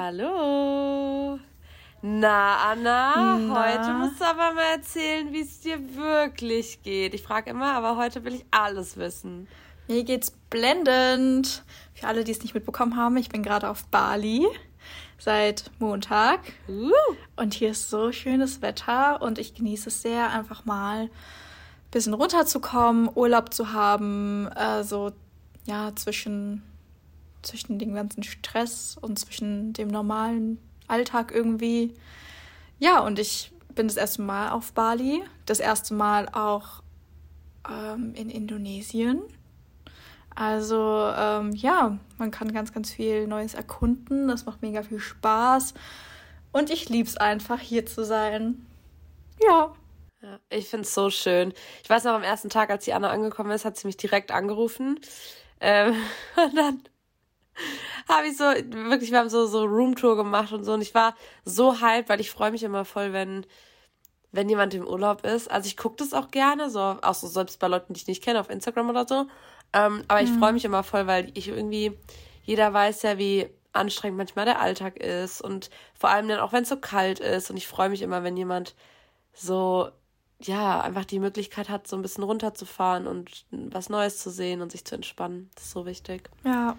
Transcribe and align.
Hallo. 0.00 1.40
Na, 2.02 2.70
Anna, 2.70 3.36
Na? 3.36 3.76
heute 3.76 3.92
musst 3.94 4.20
du 4.20 4.26
aber 4.26 4.54
mal 4.54 4.76
erzählen, 4.76 5.32
wie 5.32 5.40
es 5.40 5.58
dir 5.58 5.80
wirklich 5.96 6.84
geht. 6.84 7.14
Ich 7.14 7.22
frage 7.24 7.50
immer, 7.50 7.72
aber 7.72 7.96
heute 7.96 8.22
will 8.22 8.34
ich 8.34 8.44
alles 8.52 8.96
wissen. 8.96 9.48
Mir 9.88 10.04
geht's 10.04 10.30
blendend. 10.30 11.64
Für 11.94 12.06
alle, 12.06 12.22
die 12.22 12.30
es 12.30 12.42
nicht 12.42 12.54
mitbekommen 12.54 12.96
haben, 12.96 13.16
ich 13.16 13.28
bin 13.28 13.42
gerade 13.42 13.68
auf 13.68 13.86
Bali 13.86 14.46
seit 15.18 15.68
Montag. 15.80 16.42
Uh. 16.68 16.92
Und 17.34 17.54
hier 17.54 17.72
ist 17.72 17.90
so 17.90 18.12
schönes 18.12 18.62
Wetter 18.62 19.20
und 19.20 19.40
ich 19.40 19.56
genieße 19.56 19.88
es 19.88 20.02
sehr, 20.02 20.30
einfach 20.30 20.64
mal 20.64 21.06
ein 21.06 21.10
bisschen 21.90 22.14
runterzukommen, 22.14 23.10
Urlaub 23.12 23.52
zu 23.52 23.72
haben, 23.72 24.46
äh, 24.54 24.84
so 24.84 25.10
ja, 25.66 25.90
zwischen, 25.96 26.62
zwischen 27.42 27.78
dem 27.78 27.94
ganzen 27.94 28.22
Stress 28.22 28.96
und 29.00 29.18
zwischen 29.18 29.72
dem 29.72 29.88
normalen 29.88 30.58
Alltag 30.86 31.32
irgendwie. 31.32 31.94
Ja, 32.78 33.00
und 33.00 33.18
ich 33.18 33.52
bin 33.74 33.88
das 33.88 33.96
erste 33.96 34.22
Mal 34.22 34.50
auf 34.50 34.72
Bali, 34.72 35.22
das 35.46 35.60
erste 35.60 35.94
Mal 35.94 36.28
auch 36.28 36.82
ähm, 37.68 38.14
in 38.14 38.30
Indonesien. 38.30 39.22
Also 40.34 41.12
ähm, 41.16 41.52
ja, 41.52 41.98
man 42.16 42.30
kann 42.30 42.52
ganz, 42.52 42.72
ganz 42.72 42.92
viel 42.92 43.26
Neues 43.26 43.54
erkunden. 43.54 44.28
Das 44.28 44.46
macht 44.46 44.62
mega 44.62 44.82
viel 44.82 45.00
Spaß. 45.00 45.74
Und 46.52 46.70
ich 46.70 46.88
liebe 46.88 47.08
es 47.08 47.16
einfach, 47.16 47.60
hier 47.60 47.86
zu 47.86 48.04
sein. 48.04 48.64
Ja. 49.42 49.74
ich 50.50 50.68
finde 50.68 50.84
es 50.84 50.94
so 50.94 51.10
schön. 51.10 51.52
Ich 51.82 51.90
weiß 51.90 52.04
noch, 52.04 52.12
am 52.12 52.22
ersten 52.22 52.50
Tag, 52.50 52.70
als 52.70 52.84
die 52.84 52.92
Anna 52.92 53.10
angekommen 53.10 53.50
ist, 53.50 53.64
hat 53.64 53.76
sie 53.76 53.86
mich 53.86 53.96
direkt 53.96 54.30
angerufen. 54.30 55.00
Ähm, 55.60 55.94
und 56.36 56.56
dann 56.56 56.82
habe 58.08 58.26
ich 58.26 58.36
so, 58.36 58.44
wirklich, 58.44 59.10
wir 59.10 59.18
haben 59.18 59.28
so, 59.28 59.46
so 59.46 59.64
Roomtour 59.64 60.16
gemacht 60.16 60.52
und 60.52 60.64
so. 60.64 60.72
Und 60.74 60.82
ich 60.82 60.94
war 60.94 61.14
so 61.44 61.80
hyped, 61.80 62.08
weil 62.08 62.20
ich 62.20 62.30
freue 62.30 62.50
mich 62.50 62.62
immer 62.62 62.84
voll, 62.84 63.12
wenn, 63.12 63.46
wenn 64.32 64.48
jemand 64.48 64.74
im 64.74 64.86
Urlaub 64.86 65.24
ist. 65.24 65.50
Also 65.50 65.66
ich 65.66 65.76
gucke 65.76 65.96
das 65.96 66.12
auch 66.12 66.30
gerne, 66.30 66.70
so, 66.70 66.80
auch 66.80 67.14
so 67.14 67.26
selbst 67.26 67.58
bei 67.60 67.68
Leuten, 67.68 67.94
die 67.94 68.00
ich 68.00 68.06
nicht 68.06 68.22
kenne, 68.22 68.40
auf 68.40 68.50
Instagram 68.50 68.90
oder 68.90 69.06
so. 69.06 69.26
Ähm, 69.72 70.04
aber 70.08 70.22
ich 70.22 70.30
mhm. 70.30 70.38
freue 70.38 70.52
mich 70.52 70.64
immer 70.64 70.82
voll, 70.82 71.06
weil 71.06 71.30
ich 71.34 71.48
irgendwie, 71.48 71.98
jeder 72.42 72.72
weiß 72.72 73.02
ja, 73.02 73.18
wie 73.18 73.48
anstrengend 73.72 74.16
manchmal 74.16 74.44
der 74.44 74.60
Alltag 74.60 74.96
ist 74.96 75.40
und 75.40 75.70
vor 75.94 76.10
allem 76.10 76.28
dann 76.28 76.40
auch, 76.40 76.52
wenn 76.52 76.62
es 76.62 76.68
so 76.68 76.76
kalt 76.76 77.20
ist. 77.20 77.50
Und 77.50 77.56
ich 77.56 77.68
freue 77.68 77.90
mich 77.90 78.02
immer, 78.02 78.24
wenn 78.24 78.36
jemand 78.36 78.74
so, 79.32 79.90
ja, 80.40 80.80
einfach 80.80 81.04
die 81.04 81.18
Möglichkeit 81.18 81.68
hat, 81.68 81.86
so 81.86 81.96
ein 81.96 82.02
bisschen 82.02 82.24
runterzufahren 82.24 83.06
und 83.06 83.44
was 83.50 83.88
Neues 83.88 84.18
zu 84.18 84.30
sehen 84.30 84.62
und 84.62 84.72
sich 84.72 84.84
zu 84.84 84.94
entspannen. 84.94 85.50
Das 85.54 85.64
ist 85.64 85.72
so 85.72 85.86
wichtig. 85.86 86.30
Ja, 86.44 86.76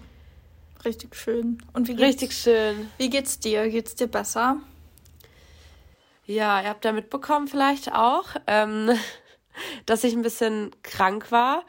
richtig 0.85 1.15
schön. 1.15 1.61
Und 1.73 1.87
wie 1.87 1.95
geht's, 1.95 2.07
richtig 2.07 2.33
schön. 2.33 2.89
Wie 2.97 3.09
geht's 3.09 3.39
dir? 3.39 3.69
Geht's 3.69 3.95
dir 3.95 4.07
besser? 4.07 4.57
Ja, 6.25 6.61
ihr 6.61 6.69
habt 6.69 6.85
ja 6.85 6.91
mitbekommen 6.91 7.47
vielleicht 7.47 7.91
auch, 7.91 8.27
ähm, 8.45 8.91
dass 9.85 10.03
ich 10.03 10.13
ein 10.13 10.21
bisschen 10.21 10.71
krank 10.83 11.31
war. 11.31 11.63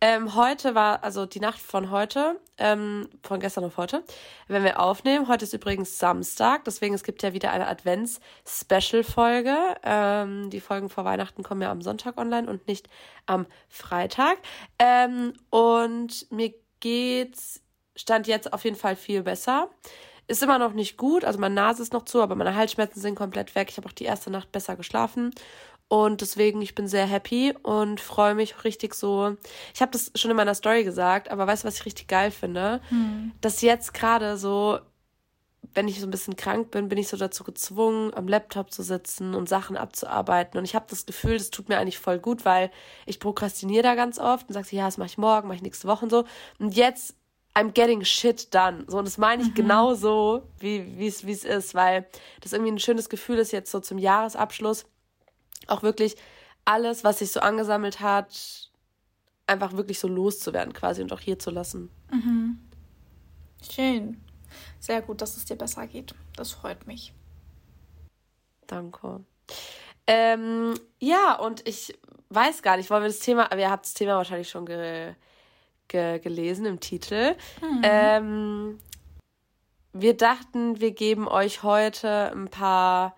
Ähm, 0.00 0.34
heute 0.34 0.74
war, 0.74 1.02
also 1.04 1.24
die 1.24 1.40
Nacht 1.40 1.58
von 1.58 1.90
heute, 1.90 2.38
ähm, 2.58 3.08
von 3.22 3.40
gestern 3.40 3.64
auf 3.64 3.78
heute, 3.78 4.04
wenn 4.46 4.62
wir 4.62 4.78
aufnehmen. 4.78 5.26
Heute 5.26 5.46
ist 5.46 5.54
übrigens 5.54 5.98
Samstag, 5.98 6.64
deswegen 6.64 6.94
es 6.94 7.02
gibt 7.02 7.22
ja 7.22 7.32
wieder 7.32 7.50
eine 7.50 7.66
Advents-Special-Folge. 7.66 9.56
Ähm, 9.82 10.50
die 10.50 10.60
Folgen 10.60 10.90
vor 10.90 11.06
Weihnachten 11.06 11.42
kommen 11.42 11.62
ja 11.62 11.70
am 11.70 11.80
Sonntag 11.80 12.18
online 12.18 12.48
und 12.48 12.68
nicht 12.68 12.90
am 13.24 13.46
Freitag. 13.68 14.36
Ähm, 14.78 15.32
und 15.48 16.30
mir 16.30 16.52
geht's, 16.80 17.62
stand 17.96 18.26
jetzt 18.26 18.52
auf 18.52 18.64
jeden 18.64 18.76
Fall 18.76 18.96
viel 18.96 19.22
besser. 19.22 19.70
Ist 20.28 20.42
immer 20.42 20.58
noch 20.58 20.72
nicht 20.72 20.96
gut, 20.96 21.24
also 21.24 21.38
meine 21.38 21.54
Nase 21.54 21.82
ist 21.82 21.92
noch 21.92 22.04
zu, 22.04 22.20
aber 22.20 22.34
meine 22.34 22.54
Halsschmerzen 22.54 23.00
sind 23.00 23.14
komplett 23.14 23.54
weg. 23.54 23.68
Ich 23.70 23.76
habe 23.76 23.88
auch 23.88 23.92
die 23.92 24.04
erste 24.04 24.30
Nacht 24.30 24.50
besser 24.52 24.76
geschlafen 24.76 25.32
und 25.88 26.20
deswegen, 26.20 26.62
ich 26.62 26.74
bin 26.74 26.88
sehr 26.88 27.06
happy 27.06 27.54
und 27.62 28.00
freue 28.00 28.34
mich 28.34 28.64
richtig 28.64 28.94
so. 28.94 29.36
Ich 29.72 29.80
habe 29.80 29.92
das 29.92 30.10
schon 30.16 30.30
in 30.30 30.36
meiner 30.36 30.54
Story 30.54 30.82
gesagt, 30.82 31.30
aber 31.30 31.46
weißt 31.46 31.62
du, 31.62 31.68
was 31.68 31.76
ich 31.76 31.86
richtig 31.86 32.08
geil 32.08 32.32
finde? 32.32 32.80
Hm. 32.88 33.32
Dass 33.40 33.60
jetzt 33.62 33.94
gerade 33.94 34.36
so, 34.36 34.80
wenn 35.74 35.86
ich 35.86 36.00
so 36.00 36.06
ein 36.08 36.10
bisschen 36.10 36.34
krank 36.34 36.72
bin, 36.72 36.88
bin 36.88 36.98
ich 36.98 37.06
so 37.06 37.16
dazu 37.16 37.44
gezwungen, 37.44 38.12
am 38.14 38.26
Laptop 38.26 38.72
zu 38.72 38.82
sitzen 38.82 39.36
und 39.36 39.48
Sachen 39.48 39.76
abzuarbeiten. 39.76 40.58
Und 40.58 40.64
ich 40.64 40.74
habe 40.74 40.86
das 40.90 41.06
Gefühl, 41.06 41.38
das 41.38 41.50
tut 41.50 41.68
mir 41.68 41.78
eigentlich 41.78 42.00
voll 42.00 42.18
gut, 42.18 42.44
weil 42.44 42.72
ich 43.04 43.20
prokrastiniere 43.20 43.84
da 43.84 43.94
ganz 43.94 44.18
oft 44.18 44.48
und 44.48 44.54
sage, 44.54 44.66
ja, 44.72 44.86
das 44.86 44.98
mache 44.98 45.10
ich 45.10 45.18
morgen, 45.18 45.46
mache 45.46 45.56
ich 45.56 45.62
nächste 45.62 45.86
Woche 45.86 46.04
und 46.04 46.10
so. 46.10 46.24
Und 46.58 46.74
jetzt 46.74 47.14
I'm 47.56 47.72
getting 47.72 48.04
shit 48.04 48.52
done. 48.54 48.84
So, 48.86 48.98
und 48.98 49.06
das 49.06 49.16
meine 49.16 49.42
ich 49.42 49.48
mhm. 49.48 49.54
genau 49.54 49.94
so, 49.94 50.46
wie 50.58 51.06
es 51.06 51.22
ist, 51.22 51.74
weil 51.74 52.06
das 52.42 52.52
irgendwie 52.52 52.72
ein 52.72 52.78
schönes 52.78 53.08
Gefühl 53.08 53.38
ist 53.38 53.50
jetzt 53.50 53.70
so 53.70 53.80
zum 53.80 53.96
Jahresabschluss 53.96 54.84
auch 55.66 55.82
wirklich 55.82 56.16
alles, 56.66 57.02
was 57.02 57.20
sich 57.20 57.32
so 57.32 57.40
angesammelt 57.40 58.00
hat, 58.00 58.70
einfach 59.46 59.72
wirklich 59.72 59.98
so 59.98 60.06
loszuwerden 60.06 60.74
quasi 60.74 61.00
und 61.00 61.12
auch 61.12 61.20
hier 61.20 61.38
zu 61.38 61.50
lassen. 61.50 61.90
Mhm. 62.10 62.58
Schön. 63.70 64.20
Sehr 64.78 65.00
gut, 65.00 65.22
dass 65.22 65.36
es 65.36 65.46
dir 65.46 65.56
besser 65.56 65.86
geht. 65.86 66.14
Das 66.36 66.52
freut 66.52 66.86
mich. 66.86 67.14
Danke. 68.66 69.24
Ähm, 70.06 70.74
ja, 70.98 71.38
und 71.38 71.66
ich 71.66 71.98
weiß 72.28 72.62
gar 72.62 72.76
nicht, 72.76 72.90
wollen 72.90 73.02
wir 73.02 73.08
das 73.08 73.20
Thema, 73.20 73.50
aber 73.50 73.60
ihr 73.60 73.70
habt 73.70 73.86
das 73.86 73.94
Thema 73.94 74.16
wahrscheinlich 74.16 74.50
schon 74.50 74.66
ge, 74.66 75.14
ge, 75.88 76.18
gelesen 76.18 76.66
im 76.66 76.80
Titel. 76.80 77.34
Mhm. 77.60 77.80
Ähm, 77.82 78.78
wir 79.92 80.16
dachten, 80.16 80.80
wir 80.80 80.90
geben 80.90 81.26
euch 81.26 81.62
heute 81.62 82.32
ein 82.32 82.48
paar, 82.48 83.16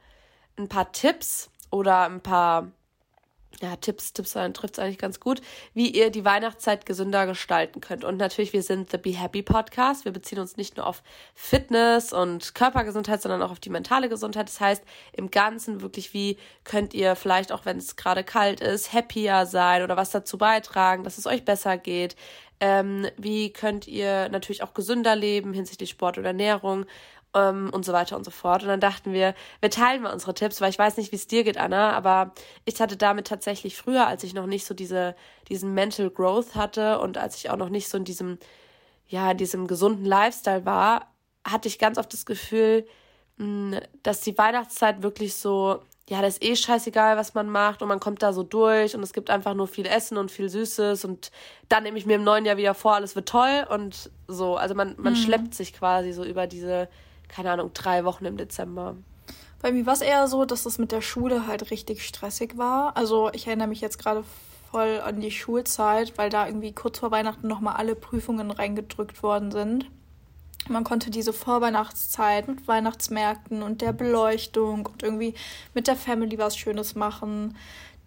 ein 0.56 0.68
paar 0.68 0.92
Tipps 0.92 1.50
oder 1.70 2.04
ein 2.04 2.20
paar 2.20 2.68
ja, 3.60 3.74
Tipps, 3.76 4.12
Tipps 4.12 4.32
trifft 4.32 4.74
es 4.74 4.78
eigentlich 4.78 4.98
ganz 4.98 5.18
gut, 5.18 5.40
wie 5.74 5.90
ihr 5.90 6.10
die 6.10 6.24
Weihnachtszeit 6.24 6.86
gesünder 6.86 7.26
gestalten 7.26 7.80
könnt. 7.80 8.04
Und 8.04 8.16
natürlich, 8.16 8.52
wir 8.52 8.62
sind 8.62 8.90
The 8.90 8.98
Be 8.98 9.10
Happy 9.10 9.42
Podcast. 9.42 10.04
Wir 10.04 10.12
beziehen 10.12 10.38
uns 10.38 10.56
nicht 10.56 10.76
nur 10.76 10.86
auf 10.86 11.02
Fitness 11.34 12.12
und 12.12 12.54
Körpergesundheit, 12.54 13.20
sondern 13.20 13.42
auch 13.42 13.50
auf 13.50 13.60
die 13.60 13.70
mentale 13.70 14.08
Gesundheit. 14.08 14.48
Das 14.48 14.60
heißt, 14.60 14.84
im 15.12 15.30
Ganzen 15.30 15.80
wirklich, 15.80 16.14
wie 16.14 16.38
könnt 16.62 16.94
ihr 16.94 17.16
vielleicht 17.16 17.50
auch, 17.50 17.64
wenn 17.64 17.78
es 17.78 17.96
gerade 17.96 18.22
kalt 18.22 18.60
ist, 18.60 18.92
happier 18.92 19.44
sein 19.46 19.82
oder 19.82 19.96
was 19.96 20.10
dazu 20.10 20.38
beitragen, 20.38 21.02
dass 21.02 21.18
es 21.18 21.26
euch 21.26 21.44
besser 21.44 21.78
geht. 21.78 22.14
Ähm, 22.60 23.06
wie 23.16 23.52
könnt 23.52 23.86
ihr 23.86 24.28
natürlich 24.30 24.62
auch 24.62 24.74
gesünder 24.74 25.14
leben 25.14 25.52
hinsichtlich 25.52 25.90
Sport 25.90 26.18
oder 26.18 26.28
Ernährung 26.28 26.86
ähm, 27.34 27.70
und 27.72 27.84
so 27.84 27.92
weiter 27.92 28.16
und 28.16 28.24
so 28.24 28.30
fort. 28.30 28.62
Und 28.62 28.68
dann 28.68 28.80
dachten 28.80 29.12
wir, 29.12 29.34
wir 29.60 29.70
teilen 29.70 30.02
mal 30.02 30.12
unsere 30.12 30.34
Tipps, 30.34 30.60
weil 30.60 30.70
ich 30.70 30.78
weiß 30.78 30.96
nicht, 30.96 31.12
wie 31.12 31.16
es 31.16 31.26
dir 31.26 31.44
geht, 31.44 31.58
Anna, 31.58 31.92
aber 31.92 32.32
ich 32.64 32.80
hatte 32.80 32.96
damit 32.96 33.26
tatsächlich 33.26 33.76
früher, 33.76 34.06
als 34.06 34.24
ich 34.24 34.34
noch 34.34 34.46
nicht 34.46 34.66
so 34.66 34.74
diese, 34.74 35.14
diesen 35.48 35.74
Mental 35.74 36.10
Growth 36.10 36.54
hatte 36.54 36.98
und 37.00 37.18
als 37.18 37.36
ich 37.36 37.50
auch 37.50 37.56
noch 37.56 37.68
nicht 37.68 37.88
so 37.88 37.98
in 37.98 38.04
diesem, 38.04 38.38
ja, 39.08 39.30
in 39.30 39.38
diesem 39.38 39.66
gesunden 39.66 40.04
Lifestyle 40.04 40.64
war, 40.64 41.12
hatte 41.46 41.68
ich 41.68 41.78
ganz 41.78 41.98
oft 41.98 42.12
das 42.12 42.26
Gefühl, 42.26 42.86
mh, 43.36 43.80
dass 44.02 44.20
die 44.20 44.36
Weihnachtszeit 44.36 45.02
wirklich 45.02 45.34
so, 45.34 45.80
ja, 46.08 46.22
das 46.22 46.34
ist 46.34 46.44
eh 46.44 46.56
scheißegal, 46.56 47.16
was 47.16 47.34
man 47.34 47.48
macht 47.48 47.82
und 47.82 47.88
man 47.88 48.00
kommt 48.00 48.22
da 48.22 48.32
so 48.32 48.42
durch 48.42 48.94
und 48.94 49.02
es 49.02 49.12
gibt 49.12 49.30
einfach 49.30 49.54
nur 49.54 49.68
viel 49.68 49.86
Essen 49.86 50.16
und 50.16 50.30
viel 50.30 50.48
Süßes 50.48 51.04
und 51.04 51.30
dann 51.68 51.82
nehme 51.82 51.98
ich 51.98 52.06
mir 52.06 52.16
im 52.16 52.24
neuen 52.24 52.46
Jahr 52.46 52.56
wieder 52.56 52.74
vor, 52.74 52.94
alles 52.94 53.14
wird 53.14 53.28
toll 53.28 53.66
und 53.70 54.10
so. 54.26 54.56
Also 54.56 54.74
man, 54.74 54.94
man 54.98 55.12
mhm. 55.12 55.18
schleppt 55.18 55.54
sich 55.54 55.72
quasi 55.72 56.12
so 56.12 56.24
über 56.24 56.46
diese 56.46 56.88
keine 57.28 57.52
Ahnung, 57.52 57.70
drei 57.74 58.04
Wochen 58.04 58.24
im 58.24 58.36
Dezember. 58.36 58.96
Bei 59.60 59.72
mir 59.72 59.86
war 59.86 59.94
es 59.94 60.00
eher 60.00 60.26
so, 60.28 60.44
dass 60.44 60.66
es 60.66 60.78
mit 60.78 60.92
der 60.92 61.02
Schule 61.02 61.46
halt 61.46 61.70
richtig 61.70 62.04
stressig 62.04 62.56
war. 62.56 62.96
Also 62.96 63.30
ich 63.32 63.46
erinnere 63.46 63.68
mich 63.68 63.80
jetzt 63.80 63.98
gerade 63.98 64.24
voll 64.70 65.00
an 65.04 65.20
die 65.20 65.30
Schulzeit, 65.30 66.16
weil 66.16 66.30
da 66.30 66.46
irgendwie 66.46 66.72
kurz 66.72 66.98
vor 66.98 67.10
Weihnachten 67.10 67.48
nochmal 67.48 67.76
alle 67.76 67.94
Prüfungen 67.94 68.50
reingedrückt 68.50 69.22
worden 69.22 69.50
sind. 69.50 69.90
Man 70.68 70.84
konnte 70.84 71.10
diese 71.10 71.32
Vorweihnachtszeit 71.32 72.48
mit 72.48 72.68
Weihnachtsmärkten 72.68 73.62
und 73.62 73.80
der 73.80 73.92
Beleuchtung 73.92 74.86
und 74.86 75.02
irgendwie 75.02 75.34
mit 75.74 75.86
der 75.86 75.96
Family 75.96 76.38
was 76.38 76.56
Schönes 76.56 76.94
machen 76.94 77.54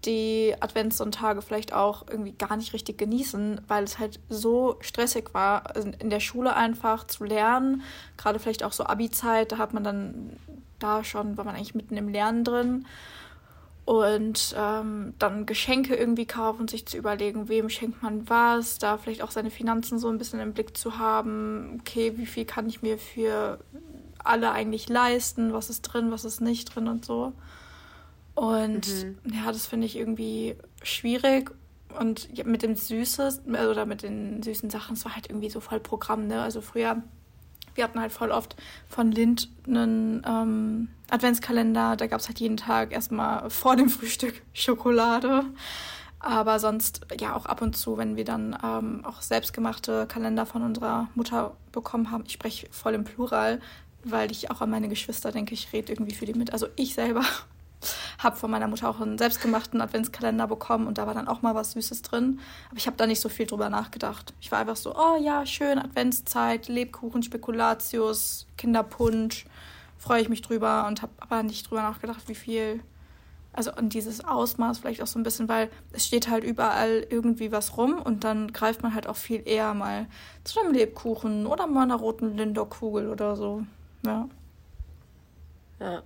die 0.05 0.55
Adventssonntage 0.59 1.41
vielleicht 1.41 1.73
auch 1.73 2.07
irgendwie 2.07 2.31
gar 2.31 2.57
nicht 2.57 2.73
richtig 2.73 2.97
genießen, 2.97 3.61
weil 3.67 3.83
es 3.83 3.99
halt 3.99 4.19
so 4.29 4.77
stressig 4.81 5.33
war, 5.33 5.75
in 5.75 6.09
der 6.09 6.19
Schule 6.19 6.55
einfach 6.55 7.05
zu 7.05 7.23
lernen. 7.23 7.83
Gerade 8.17 8.39
vielleicht 8.39 8.63
auch 8.63 8.73
so 8.73 8.85
Abi-Zeit, 8.85 9.51
da 9.51 9.57
hat 9.57 9.73
man 9.73 9.83
dann 9.83 10.37
da 10.79 11.03
schon, 11.03 11.37
war 11.37 11.45
man 11.45 11.55
eigentlich 11.55 11.75
mitten 11.75 11.97
im 11.97 12.09
Lernen 12.09 12.43
drin. 12.43 12.87
Und 13.83 14.55
ähm, 14.57 15.13
dann 15.17 15.45
Geschenke 15.45 15.95
irgendwie 15.95 16.27
kaufen, 16.27 16.67
sich 16.67 16.85
zu 16.85 16.97
überlegen, 16.97 17.49
wem 17.49 17.67
schenkt 17.67 18.03
man 18.03 18.29
was, 18.29 18.77
da 18.77 18.97
vielleicht 18.97 19.21
auch 19.23 19.31
seine 19.31 19.49
Finanzen 19.49 19.97
so 19.97 20.07
ein 20.07 20.17
bisschen 20.17 20.39
im 20.39 20.53
Blick 20.53 20.77
zu 20.77 20.99
haben. 20.99 21.79
Okay, 21.81 22.13
wie 22.15 22.27
viel 22.27 22.45
kann 22.45 22.69
ich 22.69 22.81
mir 22.81 22.97
für 22.97 23.59
alle 24.23 24.51
eigentlich 24.51 24.87
leisten? 24.87 25.51
Was 25.51 25.69
ist 25.69 25.81
drin, 25.81 26.11
was 26.11 26.25
ist 26.25 26.41
nicht 26.41 26.75
drin 26.75 26.87
und 26.87 27.05
so. 27.05 27.33
Und 28.35 28.87
mhm. 28.87 29.17
ja, 29.33 29.51
das 29.51 29.65
finde 29.65 29.87
ich 29.87 29.97
irgendwie 29.97 30.55
schwierig. 30.83 31.51
Und 31.99 32.45
mit 32.45 32.63
dem 32.63 32.75
Süßes 32.75 33.41
oder 33.47 33.85
mit 33.85 34.03
den 34.03 34.41
süßen 34.41 34.69
Sachen, 34.69 34.93
es 34.93 35.03
war 35.03 35.15
halt 35.15 35.29
irgendwie 35.29 35.49
so 35.49 35.59
voll 35.59 35.81
Programm, 35.81 36.27
ne? 36.27 36.41
Also 36.41 36.61
früher 36.61 37.03
wir 37.75 37.83
hatten 37.83 37.99
halt 37.99 38.11
voll 38.11 38.31
oft 38.31 38.55
von 38.87 39.11
Lind 39.11 39.49
einen 39.67 40.25
ähm, 40.27 40.89
Adventskalender. 41.09 41.95
Da 41.95 42.07
gab 42.07 42.19
es 42.19 42.27
halt 42.27 42.39
jeden 42.39 42.57
Tag 42.57 42.91
erstmal 42.91 43.49
vor 43.49 43.75
dem 43.75 43.89
Frühstück 43.89 44.41
Schokolade. 44.53 45.45
Aber 46.19 46.59
sonst 46.59 47.01
ja 47.19 47.35
auch 47.35 47.47
ab 47.47 47.61
und 47.61 47.75
zu, 47.75 47.97
wenn 47.97 48.15
wir 48.15 48.25
dann 48.25 48.55
ähm, 48.63 49.03
auch 49.05 49.21
selbstgemachte 49.21 50.05
Kalender 50.05 50.45
von 50.45 50.61
unserer 50.61 51.07
Mutter 51.15 51.55
bekommen 51.71 52.11
haben. 52.11 52.23
Ich 52.27 52.33
spreche 52.33 52.67
voll 52.71 52.93
im 52.93 53.03
Plural, 53.03 53.59
weil 54.03 54.31
ich 54.31 54.51
auch 54.51 54.61
an 54.61 54.69
meine 54.69 54.87
Geschwister 54.87 55.31
denke, 55.31 55.55
ich 55.55 55.73
rede 55.73 55.91
irgendwie 55.91 56.13
für 56.13 56.25
die 56.25 56.33
mit. 56.33 56.53
Also 56.53 56.67
ich 56.75 56.93
selber 56.93 57.23
habe 58.19 58.35
von 58.35 58.51
meiner 58.51 58.67
Mutter 58.67 58.89
auch 58.89 58.99
einen 58.99 59.17
selbstgemachten 59.17 59.81
Adventskalender 59.81 60.47
bekommen 60.47 60.87
und 60.87 60.97
da 60.97 61.07
war 61.07 61.13
dann 61.13 61.27
auch 61.27 61.41
mal 61.41 61.55
was 61.55 61.71
Süßes 61.71 62.01
drin. 62.01 62.39
Aber 62.69 62.77
ich 62.77 62.87
habe 62.87 62.97
da 62.97 63.07
nicht 63.07 63.21
so 63.21 63.29
viel 63.29 63.45
drüber 63.45 63.69
nachgedacht. 63.69 64.33
Ich 64.39 64.51
war 64.51 64.59
einfach 64.59 64.75
so, 64.75 64.95
oh 64.95 65.17
ja, 65.21 65.45
schön, 65.45 65.79
Adventszeit, 65.79 66.67
Lebkuchen, 66.67 67.23
Spekulatius, 67.23 68.47
Kinderpunsch, 68.57 69.45
freue 69.97 70.21
ich 70.21 70.29
mich 70.29 70.41
drüber 70.41 70.87
und 70.87 71.01
habe 71.01 71.11
aber 71.19 71.43
nicht 71.43 71.69
drüber 71.69 71.81
nachgedacht, 71.81 72.27
wie 72.27 72.35
viel, 72.35 72.81
also 73.53 73.71
und 73.75 73.93
dieses 73.93 74.23
Ausmaß 74.23 74.79
vielleicht 74.79 75.01
auch 75.01 75.07
so 75.07 75.19
ein 75.19 75.23
bisschen, 75.23 75.47
weil 75.49 75.69
es 75.91 76.05
steht 76.05 76.29
halt 76.29 76.43
überall 76.43 77.05
irgendwie 77.09 77.51
was 77.51 77.77
rum 77.77 78.01
und 78.01 78.23
dann 78.23 78.51
greift 78.51 78.81
man 78.83 78.95
halt 78.95 79.07
auch 79.07 79.15
viel 79.17 79.41
eher 79.45 79.73
mal 79.73 80.07
zu 80.43 80.59
einem 80.59 80.73
Lebkuchen 80.73 81.45
oder 81.45 81.67
mal 81.67 81.83
einer 81.83 81.95
roten 81.95 82.35
Lindor-Kugel 82.35 83.09
oder 83.09 83.35
so. 83.35 83.63
Ja. 84.05 84.27
Ja. 85.79 86.03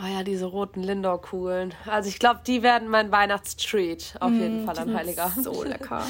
Oh 0.00 0.06
ja, 0.06 0.22
diese 0.22 0.46
roten 0.46 0.82
Lindor-Kugeln. 0.82 1.74
Also 1.86 2.08
ich 2.08 2.20
glaube, 2.20 2.40
die 2.46 2.62
werden 2.62 2.88
mein 2.88 3.10
Weihnachtstreat 3.10 4.14
auf 4.20 4.30
jeden 4.30 4.62
mm, 4.62 4.66
Fall 4.66 4.78
an 4.78 4.94
Heiliger. 4.94 5.32
So 5.42 5.64
lecker. 5.64 6.06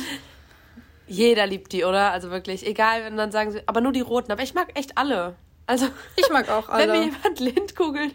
Jeder 1.07 1.47
liebt 1.47 1.73
die, 1.73 1.85
oder? 1.85 2.11
Also 2.11 2.31
wirklich, 2.31 2.67
egal, 2.67 3.05
wenn 3.05 3.17
dann 3.17 3.33
sagen 3.33 3.51
sie, 3.51 3.63
aber 3.67 3.81
nur 3.81 3.93
die 3.93 4.03
roten. 4.03 4.31
Aber 4.31 4.43
ich 4.43 4.53
mag 4.53 4.79
echt 4.79 4.99
alle. 4.99 5.37
Also 5.67 5.87
ich 6.17 6.29
mag 6.31 6.51
auch 6.51 6.69
alle. 6.69 6.93
Wenn 6.93 7.01
mir 7.01 7.05
jemand 7.07 7.41
Lindkugeln, 7.41 8.13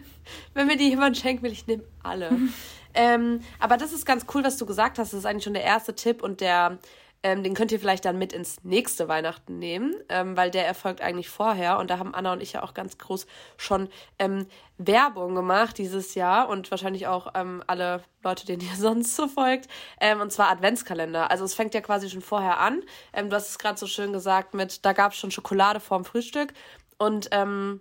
wenn 0.54 0.66
mir 0.66 0.76
die 0.76 0.88
jemand 0.88 1.16
schenkt, 1.16 1.44
will 1.44 1.52
ich 1.52 1.68
nehmen 1.68 1.84
alle. 2.02 2.30
ähm, 2.94 3.42
aber 3.60 3.76
das 3.76 3.92
ist 3.92 4.04
ganz 4.04 4.26
cool, 4.34 4.42
was 4.42 4.56
du 4.56 4.66
gesagt 4.66 4.98
hast. 4.98 5.12
Das 5.12 5.20
ist 5.20 5.26
eigentlich 5.26 5.44
schon 5.44 5.54
der 5.54 5.62
erste 5.62 5.94
Tipp 5.94 6.22
und 6.22 6.40
der 6.40 6.78
ähm, 7.24 7.42
den 7.42 7.54
könnt 7.54 7.72
ihr 7.72 7.80
vielleicht 7.80 8.04
dann 8.04 8.18
mit 8.18 8.34
ins 8.34 8.62
nächste 8.64 9.08
Weihnachten 9.08 9.58
nehmen, 9.58 9.94
ähm, 10.10 10.36
weil 10.36 10.50
der 10.50 10.66
erfolgt 10.66 11.00
eigentlich 11.00 11.30
vorher. 11.30 11.78
Und 11.78 11.88
da 11.88 11.98
haben 11.98 12.14
Anna 12.14 12.34
und 12.34 12.42
ich 12.42 12.52
ja 12.52 12.62
auch 12.62 12.74
ganz 12.74 12.98
groß 12.98 13.26
schon 13.56 13.88
ähm, 14.18 14.46
Werbung 14.76 15.34
gemacht 15.34 15.78
dieses 15.78 16.14
Jahr 16.14 16.50
und 16.50 16.70
wahrscheinlich 16.70 17.06
auch 17.06 17.32
ähm, 17.34 17.64
alle 17.66 18.02
Leute, 18.22 18.44
denen 18.44 18.60
ihr 18.68 18.76
sonst 18.76 19.16
so 19.16 19.26
folgt. 19.26 19.68
Ähm, 20.00 20.20
und 20.20 20.32
zwar 20.32 20.50
Adventskalender. 20.50 21.30
Also 21.30 21.46
es 21.46 21.54
fängt 21.54 21.72
ja 21.72 21.80
quasi 21.80 22.10
schon 22.10 22.20
vorher 22.20 22.60
an. 22.60 22.82
Ähm, 23.14 23.30
du 23.30 23.36
hast 23.36 23.48
es 23.48 23.58
gerade 23.58 23.78
so 23.78 23.86
schön 23.86 24.12
gesagt 24.12 24.52
mit, 24.52 24.84
da 24.84 24.92
gab 24.92 25.12
es 25.12 25.18
schon 25.18 25.30
Schokolade 25.30 25.80
vorm 25.80 26.04
Frühstück. 26.04 26.52
Und 26.98 27.28
ähm, 27.32 27.80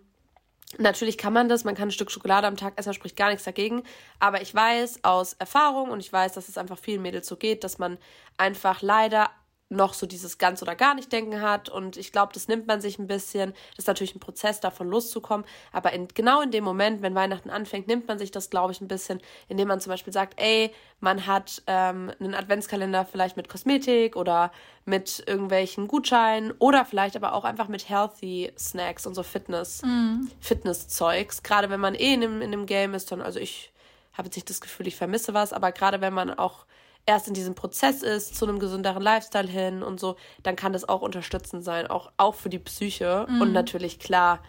Natürlich 0.77 1.17
kann 1.17 1.33
man 1.33 1.49
das, 1.49 1.63
man 1.63 1.75
kann 1.75 1.89
ein 1.89 1.91
Stück 1.91 2.11
Schokolade 2.11 2.47
am 2.47 2.57
Tag 2.57 2.73
essen, 2.77 2.93
spricht 2.93 3.15
gar 3.15 3.29
nichts 3.29 3.43
dagegen. 3.43 3.83
Aber 4.19 4.41
ich 4.41 4.53
weiß 4.53 5.03
aus 5.03 5.33
Erfahrung 5.33 5.91
und 5.91 5.99
ich 5.99 6.11
weiß, 6.11 6.33
dass 6.33 6.49
es 6.49 6.57
einfach 6.57 6.77
vielen 6.77 7.01
Mädels 7.01 7.27
so 7.27 7.35
geht, 7.35 7.63
dass 7.63 7.77
man 7.77 7.97
einfach 8.37 8.81
leider 8.81 9.29
noch 9.69 9.93
so 9.93 10.05
dieses 10.05 10.37
ganz 10.37 10.61
oder 10.61 10.75
gar 10.75 10.93
nicht 10.93 11.11
denken 11.11 11.41
hat. 11.41 11.69
Und 11.69 11.97
ich 11.97 12.11
glaube, 12.11 12.33
das 12.33 12.47
nimmt 12.47 12.67
man 12.67 12.81
sich 12.81 12.99
ein 12.99 13.07
bisschen. 13.07 13.53
Das 13.71 13.79
ist 13.79 13.87
natürlich 13.87 14.15
ein 14.15 14.19
Prozess, 14.19 14.59
davon 14.59 14.87
loszukommen. 14.87 15.45
Aber 15.71 15.93
in, 15.93 16.07
genau 16.07 16.41
in 16.41 16.51
dem 16.51 16.63
Moment, 16.63 17.01
wenn 17.01 17.15
Weihnachten 17.15 17.49
anfängt, 17.49 17.87
nimmt 17.87 18.07
man 18.07 18.19
sich 18.19 18.31
das, 18.31 18.49
glaube 18.49 18.71
ich, 18.71 18.81
ein 18.81 18.87
bisschen, 18.87 19.19
indem 19.47 19.67
man 19.67 19.79
zum 19.79 19.91
Beispiel 19.91 20.13
sagt, 20.13 20.39
ey, 20.39 20.73
man 20.99 21.25
hat 21.27 21.63
ähm, 21.67 22.11
einen 22.19 22.35
Adventskalender 22.35 23.05
vielleicht 23.05 23.35
mit 23.35 23.49
Kosmetik 23.49 24.15
oder 24.15 24.51
mit 24.85 25.23
irgendwelchen 25.27 25.87
Gutscheinen 25.87 26.53
oder 26.59 26.85
vielleicht 26.85 27.15
aber 27.15 27.33
auch 27.33 27.43
einfach 27.43 27.67
mit 27.67 27.89
healthy 27.89 28.51
Snacks 28.57 29.05
und 29.05 29.15
so 29.15 29.23
Fitness, 29.23 29.81
mm. 29.83 30.27
Fitnesszeugs. 30.39 31.43
Gerade 31.43 31.69
wenn 31.69 31.79
man 31.79 31.95
eh 31.95 32.13
in 32.13 32.21
dem, 32.21 32.41
in 32.41 32.51
dem 32.51 32.65
Game 32.65 32.93
ist, 32.93 33.11
dann, 33.11 33.21
also 33.21 33.39
ich 33.39 33.71
habe 34.13 34.27
jetzt 34.27 34.35
nicht 34.35 34.49
das 34.49 34.61
Gefühl, 34.61 34.87
ich 34.87 34.95
vermisse 34.95 35.33
was, 35.33 35.53
aber 35.53 35.71
gerade 35.71 36.01
wenn 36.01 36.13
man 36.13 36.31
auch 36.31 36.65
erst 37.05 37.27
in 37.27 37.33
diesem 37.33 37.55
Prozess 37.55 38.01
ist, 38.01 38.35
zu 38.35 38.45
einem 38.45 38.59
gesünderen 38.59 39.01
Lifestyle 39.01 39.47
hin 39.47 39.83
und 39.83 39.99
so, 39.99 40.15
dann 40.41 40.55
kann 40.55 40.73
das 40.73 40.87
auch 40.87 41.01
unterstützend 41.01 41.63
sein, 41.63 41.87
auch, 41.87 42.11
auch 42.17 42.35
für 42.35 42.49
die 42.49 42.59
Psyche. 42.59 43.25
Mhm. 43.29 43.41
Und 43.41 43.51
natürlich, 43.53 43.99
klar, 43.99 44.39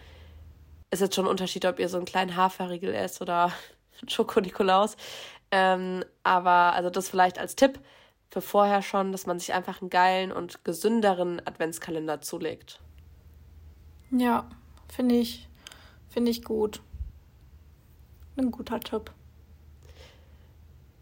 ist 0.90 1.00
jetzt 1.00 1.14
schon 1.14 1.26
ein 1.26 1.30
Unterschied, 1.30 1.64
ob 1.64 1.78
ihr 1.78 1.88
so 1.88 1.96
einen 1.96 2.06
kleinen 2.06 2.36
Haferriegel 2.36 2.94
esst 2.94 3.20
oder 3.20 3.52
Schoko-Nikolaus. 4.08 4.96
Ähm, 5.50 6.04
aber 6.22 6.74
also 6.74 6.90
das 6.90 7.08
vielleicht 7.08 7.38
als 7.38 7.56
Tipp 7.56 7.78
für 8.30 8.40
vorher 8.40 8.82
schon, 8.82 9.12
dass 9.12 9.26
man 9.26 9.38
sich 9.38 9.52
einfach 9.52 9.80
einen 9.80 9.90
geilen 9.90 10.32
und 10.32 10.64
gesünderen 10.64 11.40
Adventskalender 11.46 12.20
zulegt. 12.20 12.80
Ja, 14.10 14.48
finde 14.88 15.16
ich, 15.16 15.48
finde 16.08 16.30
ich 16.30 16.42
gut. 16.42 16.80
Ein 18.36 18.50
guter 18.50 18.80
Tipp. 18.80 19.12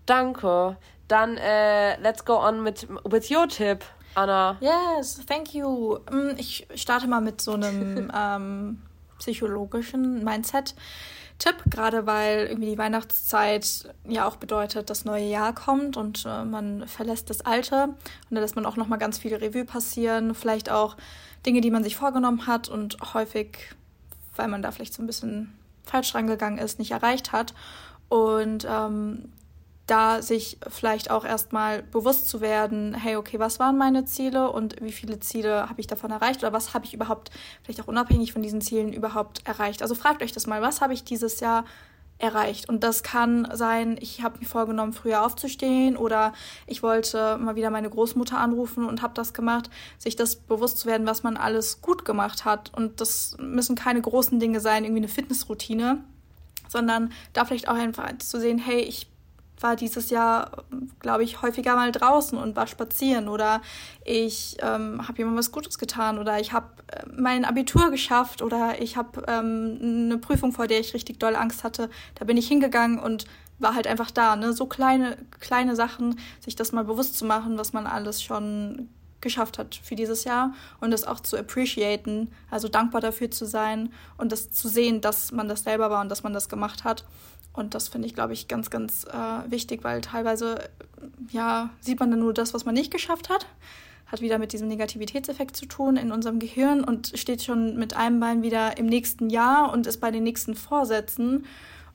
Danke. 0.05 0.76
Dann 1.12 1.37
äh, 1.37 2.00
let's 2.00 2.25
go 2.25 2.38
on 2.38 2.62
mit 2.62 2.88
with 3.05 3.31
your 3.31 3.47
tip, 3.47 3.85
Anna. 4.14 4.56
Yes, 4.61 5.20
thank 5.26 5.53
you. 5.53 5.99
Mm, 6.11 6.38
ich 6.38 6.67
starte 6.75 7.06
mal 7.06 7.20
mit 7.20 7.43
so 7.43 7.53
einem 7.53 8.11
ähm, 8.17 8.82
psychologischen 9.19 10.25
Mindset. 10.25 10.75
Tipp, 11.38 11.56
gerade 11.69 12.06
weil 12.06 12.47
irgendwie 12.47 12.70
die 12.70 12.79
Weihnachtszeit 12.79 13.93
ja 14.09 14.26
auch 14.26 14.37
bedeutet, 14.37 14.88
das 14.88 15.05
neue 15.05 15.26
Jahr 15.26 15.55
kommt 15.55 15.99
und 15.99 16.25
äh, 16.25 16.47
man 16.47 16.88
verlässt 16.88 17.29
das 17.29 17.43
alte 17.43 17.88
und 18.31 18.35
da 18.35 18.41
lässt 18.41 18.56
man 18.56 18.65
auch 18.65 18.76
noch 18.76 18.88
mal 18.88 18.97
ganz 18.97 19.19
viele 19.19 19.43
Revue 19.43 19.67
passieren, 19.67 20.35
vielleicht 20.35 20.70
auch 20.70 20.97
Dinge, 21.44 21.61
die 21.61 21.70
man 21.70 21.85
sich 21.85 21.94
vorgenommen 21.94 22.47
hat 22.47 22.70
und 22.70 22.97
häufig, 23.12 23.75
weil 24.35 24.49
man 24.49 24.62
da 24.62 24.70
vielleicht 24.70 24.94
so 24.94 25.03
ein 25.03 25.06
bisschen 25.06 25.53
falsch 25.85 26.15
rangegangen 26.15 26.58
ist, 26.58 26.79
nicht 26.79 26.93
erreicht 26.93 27.32
hat. 27.32 27.53
Und 28.08 28.67
ähm, 28.67 29.31
da 29.87 30.23
sich 30.23 30.58
vielleicht 30.69 31.11
auch 31.11 31.25
erstmal 31.25 31.82
bewusst 31.82 32.29
zu 32.29 32.40
werden, 32.40 32.94
hey, 32.94 33.17
okay, 33.17 33.38
was 33.38 33.58
waren 33.58 33.76
meine 33.76 34.05
Ziele 34.05 34.50
und 34.50 34.81
wie 34.81 34.93
viele 34.93 35.19
Ziele 35.20 35.69
habe 35.69 35.81
ich 35.81 35.87
davon 35.87 36.11
erreicht 36.11 36.43
oder 36.43 36.52
was 36.52 36.73
habe 36.73 36.84
ich 36.84 36.94
überhaupt, 36.94 37.31
vielleicht 37.62 37.81
auch 37.81 37.88
unabhängig 37.88 38.32
von 38.32 38.43
diesen 38.43 38.61
Zielen, 38.61 38.93
überhaupt 38.93 39.46
erreicht. 39.46 39.82
Also 39.82 39.94
fragt 39.94 40.23
euch 40.23 40.32
das 40.32 40.46
mal, 40.46 40.62
was 40.62 40.81
habe 40.81 40.94
ich 40.94 41.05
dieses 41.05 41.40
Jahr 41.40 41.64
erreicht? 42.19 42.69
Und 42.69 42.84
das 42.84 43.02
kann 43.02 43.49
sein, 43.52 43.96
ich 44.00 44.23
habe 44.23 44.38
mir 44.38 44.46
vorgenommen, 44.46 44.93
früher 44.93 45.26
aufzustehen 45.26 45.96
oder 45.96 46.32
ich 46.67 46.82
wollte 46.82 47.37
mal 47.38 47.56
wieder 47.56 47.70
meine 47.70 47.90
Großmutter 47.90 48.38
anrufen 48.38 48.87
und 48.87 49.02
habe 49.02 49.14
das 49.14 49.34
gemacht, 49.34 49.69
sich 49.99 50.14
das 50.14 50.37
bewusst 50.37 50.79
zu 50.79 50.87
werden, 50.87 51.06
was 51.06 51.25
man 51.25 51.37
alles 51.37 51.82
gut 51.82 52.05
gemacht 52.05 52.44
hat. 52.44 52.73
Und 52.75 53.00
das 53.00 53.37
müssen 53.40 53.75
keine 53.75 54.00
großen 54.00 54.38
Dinge 54.38 54.61
sein, 54.61 54.84
irgendwie 54.84 55.00
eine 55.00 55.08
Fitnessroutine, 55.08 56.05
sondern 56.69 57.12
da 57.32 57.44
vielleicht 57.44 57.69
auch 57.69 57.74
einfach 57.74 58.17
zu 58.19 58.39
sehen, 58.39 58.58
hey, 58.58 58.81
ich 58.81 59.11
war 59.62 59.76
dieses 59.76 60.10
Jahr, 60.10 60.64
glaube 61.00 61.24
ich, 61.24 61.42
häufiger 61.42 61.76
mal 61.76 61.92
draußen 61.92 62.38
und 62.38 62.56
war 62.56 62.66
spazieren 62.66 63.28
oder 63.28 63.62
ich 64.04 64.56
ähm, 64.60 65.06
habe 65.06 65.19
jemandem 65.19 65.38
was 65.38 65.52
Gutes 65.52 65.78
getan 65.78 66.19
oder 66.19 66.40
ich 66.40 66.52
habe 66.52 66.66
äh, 66.88 67.04
mein 67.14 67.44
Abitur 67.44 67.90
geschafft 67.90 68.42
oder 68.42 68.81
ich 68.81 68.96
habe 68.96 69.24
ähm, 69.28 69.78
eine 69.81 70.19
Prüfung, 70.19 70.52
vor 70.52 70.66
der 70.66 70.81
ich 70.81 70.94
richtig 70.94 71.19
doll 71.19 71.36
Angst 71.36 71.64
hatte. 71.64 71.90
Da 72.14 72.24
bin 72.24 72.36
ich 72.36 72.48
hingegangen 72.48 72.98
und 72.98 73.26
war 73.58 73.74
halt 73.74 73.86
einfach 73.86 74.10
da. 74.10 74.36
Ne? 74.36 74.52
So 74.52 74.66
kleine, 74.66 75.16
kleine 75.40 75.76
Sachen, 75.76 76.19
sich 76.40 76.56
das 76.56 76.72
mal 76.72 76.84
bewusst 76.84 77.16
zu 77.16 77.24
machen, 77.24 77.58
was 77.58 77.72
man 77.72 77.86
alles 77.86 78.22
schon 78.22 78.88
geschafft 79.22 79.56
hat 79.56 79.81
für 79.82 79.94
dieses 79.94 80.24
Jahr 80.24 80.52
und 80.81 80.90
das 80.90 81.04
auch 81.04 81.20
zu 81.20 81.38
appreciaten, 81.38 82.31
also 82.50 82.69
dankbar 82.69 83.00
dafür 83.00 83.31
zu 83.31 83.46
sein 83.46 83.92
und 84.19 84.32
das 84.32 84.50
zu 84.50 84.69
sehen, 84.69 85.00
dass 85.00 85.32
man 85.32 85.48
das 85.48 85.62
selber 85.62 85.88
war 85.90 86.02
und 86.02 86.08
dass 86.08 86.24
man 86.24 86.34
das 86.34 86.48
gemacht 86.48 86.84
hat. 86.84 87.04
Und 87.53 87.75
das 87.75 87.89
finde 87.89 88.06
ich, 88.06 88.15
glaube 88.15 88.32
ich, 88.32 88.49
ganz, 88.49 88.71
ganz 88.71 89.05
äh, 89.05 89.51
wichtig, 89.51 89.85
weil 89.85 90.01
teilweise, 90.01 90.71
ja, 91.31 91.71
sieht 91.81 92.01
man 92.01 92.11
dann 92.11 92.21
nur 92.21 92.32
das, 92.32 92.55
was 92.55 92.65
man 92.65 92.75
nicht 92.75 92.91
geschafft 92.91 93.29
hat. 93.29 93.47
Hat 94.06 94.21
wieder 94.21 94.39
mit 94.39 94.53
diesem 94.53 94.69
Negativitätseffekt 94.69 95.56
zu 95.56 95.67
tun 95.67 95.97
in 95.97 96.13
unserem 96.13 96.39
Gehirn 96.39 96.85
und 96.85 97.13
steht 97.15 97.43
schon 97.43 97.77
mit 97.77 97.97
einem 97.97 98.21
Bein 98.21 98.43
wieder 98.43 98.79
im 98.79 98.87
nächsten 98.87 99.31
Jahr 99.31 99.73
und 99.73 99.87
ist 99.87 100.01
bei 100.01 100.11
den 100.11 100.23
nächsten 100.23 100.55
Vorsätzen, 100.55 101.47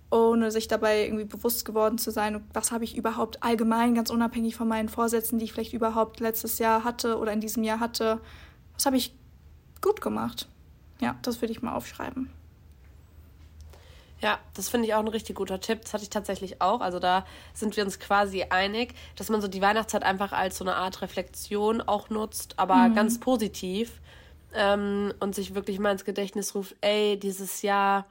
ohne 0.09 0.51
sich 0.51 0.67
dabei 0.67 1.05
irgendwie 1.05 1.25
bewusst 1.25 1.65
geworden 1.65 1.97
zu 1.97 2.11
sein, 2.11 2.43
was 2.53 2.71
habe 2.71 2.83
ich 2.83 2.95
überhaupt 2.95 3.43
allgemein, 3.43 3.93
ganz 3.93 4.09
unabhängig 4.09 4.55
von 4.55 4.67
meinen 4.67 4.89
Vorsätzen, 4.89 5.37
die 5.37 5.45
ich 5.45 5.53
vielleicht 5.53 5.73
überhaupt 5.73 6.19
letztes 6.19 6.59
Jahr 6.59 6.83
hatte 6.83 7.17
oder 7.17 7.33
in 7.33 7.41
diesem 7.41 7.63
Jahr 7.63 7.79
hatte, 7.79 8.21
was 8.73 8.85
habe 8.85 8.97
ich 8.97 9.15
gut 9.81 10.01
gemacht. 10.01 10.47
Ja, 11.01 11.17
das 11.23 11.41
würde 11.41 11.51
ich 11.51 11.61
mal 11.61 11.75
aufschreiben. 11.75 12.29
Ja, 14.19 14.39
das 14.55 14.69
finde 14.69 14.87
ich 14.87 14.95
auch 14.95 14.99
ein 14.99 15.07
richtig 15.07 15.35
guter 15.35 15.59
Tipp. 15.59 15.81
Das 15.83 15.93
hatte 15.93 16.03
ich 16.03 16.09
tatsächlich 16.09 16.61
auch. 16.61 16.81
Also 16.81 16.99
da 16.99 17.25
sind 17.53 17.77
wir 17.77 17.83
uns 17.83 17.99
quasi 17.99 18.43
einig, 18.49 18.95
dass 19.15 19.29
man 19.29 19.41
so 19.41 19.47
die 19.47 19.61
Weihnachtszeit 19.61 20.03
einfach 20.03 20.31
als 20.31 20.57
so 20.57 20.63
eine 20.63 20.75
Art 20.75 21.01
Reflexion 21.01 21.81
auch 21.81 22.09
nutzt, 22.09 22.55
aber 22.57 22.75
mhm. 22.75 22.95
ganz 22.95 23.19
positiv 23.19 24.01
ähm, 24.53 25.13
und 25.19 25.35
sich 25.35 25.53
wirklich 25.53 25.79
mal 25.79 25.91
ins 25.91 26.05
Gedächtnis 26.05 26.55
ruft, 26.55 26.75
ey, 26.81 27.19
dieses 27.19 27.61
Jahr 27.61 28.07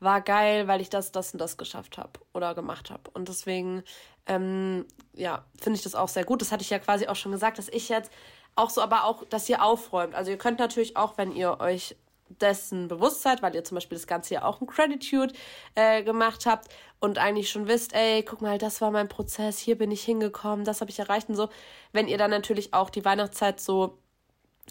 war 0.00 0.20
geil, 0.20 0.68
weil 0.68 0.80
ich 0.80 0.90
das, 0.90 1.10
das 1.10 1.32
und 1.32 1.40
das 1.40 1.56
geschafft 1.56 1.98
habe 1.98 2.12
oder 2.32 2.54
gemacht 2.54 2.90
habe. 2.90 3.10
Und 3.14 3.28
deswegen, 3.28 3.82
ähm, 4.26 4.86
ja, 5.14 5.44
finde 5.60 5.76
ich 5.76 5.82
das 5.82 5.96
auch 5.96 6.08
sehr 6.08 6.24
gut. 6.24 6.40
Das 6.40 6.52
hatte 6.52 6.62
ich 6.62 6.70
ja 6.70 6.78
quasi 6.78 7.08
auch 7.08 7.16
schon 7.16 7.32
gesagt, 7.32 7.58
dass 7.58 7.68
ich 7.68 7.88
jetzt 7.88 8.12
auch 8.54 8.70
so, 8.70 8.80
aber 8.80 9.04
auch, 9.04 9.24
dass 9.24 9.48
ihr 9.48 9.62
aufräumt. 9.62 10.14
Also 10.14 10.30
ihr 10.30 10.38
könnt 10.38 10.60
natürlich 10.60 10.96
auch, 10.96 11.18
wenn 11.18 11.32
ihr 11.32 11.58
euch 11.60 11.96
dessen 12.28 12.88
bewusst 12.88 13.22
seid, 13.22 13.42
weil 13.42 13.54
ihr 13.54 13.64
zum 13.64 13.76
Beispiel 13.76 13.96
das 13.96 14.06
Ganze 14.06 14.34
ja 14.34 14.44
auch 14.44 14.60
ein 14.60 14.66
Gratitude 14.66 15.32
äh, 15.74 16.02
gemacht 16.02 16.46
habt 16.46 16.68
und 17.00 17.18
eigentlich 17.18 17.50
schon 17.50 17.68
wisst, 17.68 17.94
ey, 17.94 18.22
guck 18.22 18.42
mal, 18.42 18.58
das 18.58 18.80
war 18.80 18.90
mein 18.90 19.08
Prozess, 19.08 19.58
hier 19.58 19.78
bin 19.78 19.90
ich 19.90 20.02
hingekommen, 20.02 20.64
das 20.64 20.80
habe 20.80 20.90
ich 20.90 20.98
erreicht 20.98 21.28
und 21.28 21.36
so. 21.36 21.48
Wenn 21.92 22.08
ihr 22.08 22.18
dann 22.18 22.30
natürlich 22.30 22.74
auch 22.74 22.90
die 22.90 23.04
Weihnachtszeit 23.04 23.60
so 23.60 23.98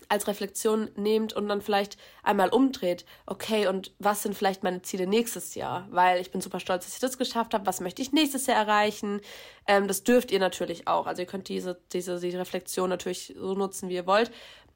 als 0.09 0.27
Reflexion 0.27 0.89
nehmt 0.95 1.33
und 1.33 1.47
dann 1.47 1.61
vielleicht 1.61 1.97
einmal 2.23 2.49
umdreht, 2.49 3.05
okay, 3.25 3.67
und 3.67 3.91
was 3.99 4.23
sind 4.23 4.35
vielleicht 4.35 4.63
meine 4.63 4.81
Ziele 4.81 5.07
nächstes 5.07 5.55
Jahr? 5.55 5.87
Weil 5.89 6.21
ich 6.21 6.31
bin 6.31 6.41
super 6.41 6.59
stolz, 6.59 6.85
dass 6.85 6.93
ich 6.93 6.99
das 6.99 7.17
geschafft 7.17 7.53
habe. 7.53 7.65
Was 7.65 7.79
möchte 7.79 8.01
ich 8.01 8.11
nächstes 8.11 8.45
Jahr 8.47 8.57
erreichen? 8.57 9.21
Ähm, 9.67 9.87
das 9.87 10.03
dürft 10.03 10.31
ihr 10.31 10.39
natürlich 10.39 10.87
auch. 10.87 11.07
Also 11.07 11.21
ihr 11.21 11.27
könnt 11.27 11.49
diese, 11.49 11.79
diese, 11.93 12.19
diese 12.19 12.39
Reflexion 12.39 12.89
natürlich 12.89 13.33
so 13.37 13.53
nutzen, 13.55 13.89
wie 13.89 13.95
ihr 13.95 14.07
wollt. 14.07 14.31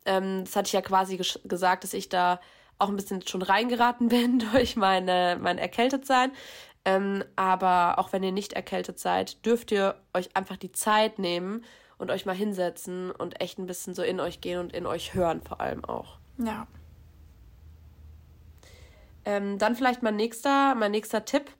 Ähm, 0.05 0.43
das 0.45 0.55
hatte 0.55 0.67
ich 0.67 0.73
ja 0.73 0.81
quasi 0.81 1.17
gesagt, 1.43 1.83
dass 1.83 1.93
ich 1.93 2.09
da 2.09 2.39
auch 2.81 2.89
ein 2.89 2.95
bisschen 2.95 3.25
schon 3.25 3.41
reingeraten 3.41 4.07
bin 4.09 4.39
durch 4.51 4.75
meine, 4.75 5.37
mein 5.39 5.57
Erkältetsein. 5.57 6.31
Ähm, 6.83 7.23
aber 7.35 7.99
auch 7.99 8.11
wenn 8.11 8.23
ihr 8.23 8.31
nicht 8.31 8.53
erkältet 8.53 8.99
seid, 8.99 9.45
dürft 9.45 9.71
ihr 9.71 9.95
euch 10.13 10.35
einfach 10.35 10.57
die 10.57 10.71
Zeit 10.71 11.19
nehmen 11.19 11.63
und 11.99 12.09
euch 12.09 12.25
mal 12.25 12.35
hinsetzen 12.35 13.11
und 13.11 13.39
echt 13.39 13.59
ein 13.59 13.67
bisschen 13.67 13.93
so 13.93 14.01
in 14.01 14.19
euch 14.19 14.41
gehen 14.41 14.59
und 14.59 14.73
in 14.73 14.87
euch 14.87 15.13
hören 15.13 15.41
vor 15.41 15.61
allem 15.61 15.85
auch. 15.85 16.17
Ja. 16.39 16.65
Ähm, 19.23 19.59
dann 19.59 19.75
vielleicht 19.75 20.01
mein 20.01 20.15
nächster, 20.15 20.73
mein 20.73 20.91
nächster 20.91 21.23
Tipp. 21.25 21.51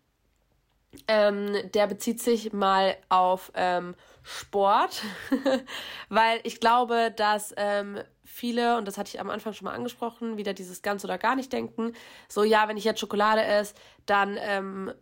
Ähm, 1.08 1.56
der 1.74 1.88
bezieht 1.88 2.20
sich 2.20 2.51
mal 2.51 2.98
auf 3.08 3.51
ähm, 3.54 3.96
Sport, 4.24 5.04
weil 6.10 6.40
ich 6.44 6.60
glaube, 6.60 7.13
dass 7.16 7.54
ähm, 7.56 8.00
viele, 8.32 8.78
und 8.78 8.88
das 8.88 8.98
hatte 8.98 9.10
ich 9.14 9.20
am 9.20 9.30
Anfang 9.30 9.54
schon 9.54 9.66
mal 9.66 9.74
angesprochen, 9.74 10.38
wieder 10.38 10.54
dieses 10.54 10.82
ganz 10.82 11.04
oder 11.04 11.18
gar 11.18 11.36
nicht 11.36 11.52
denken. 11.54 11.94
So, 12.30 12.44
ja, 12.44 12.68
wenn 12.68 12.78
ich 12.78 12.84
jetzt 12.84 13.00
Schokolade 13.00 13.44
esse, 13.44 13.76
dann 14.06 14.38
ähm, 14.40 14.94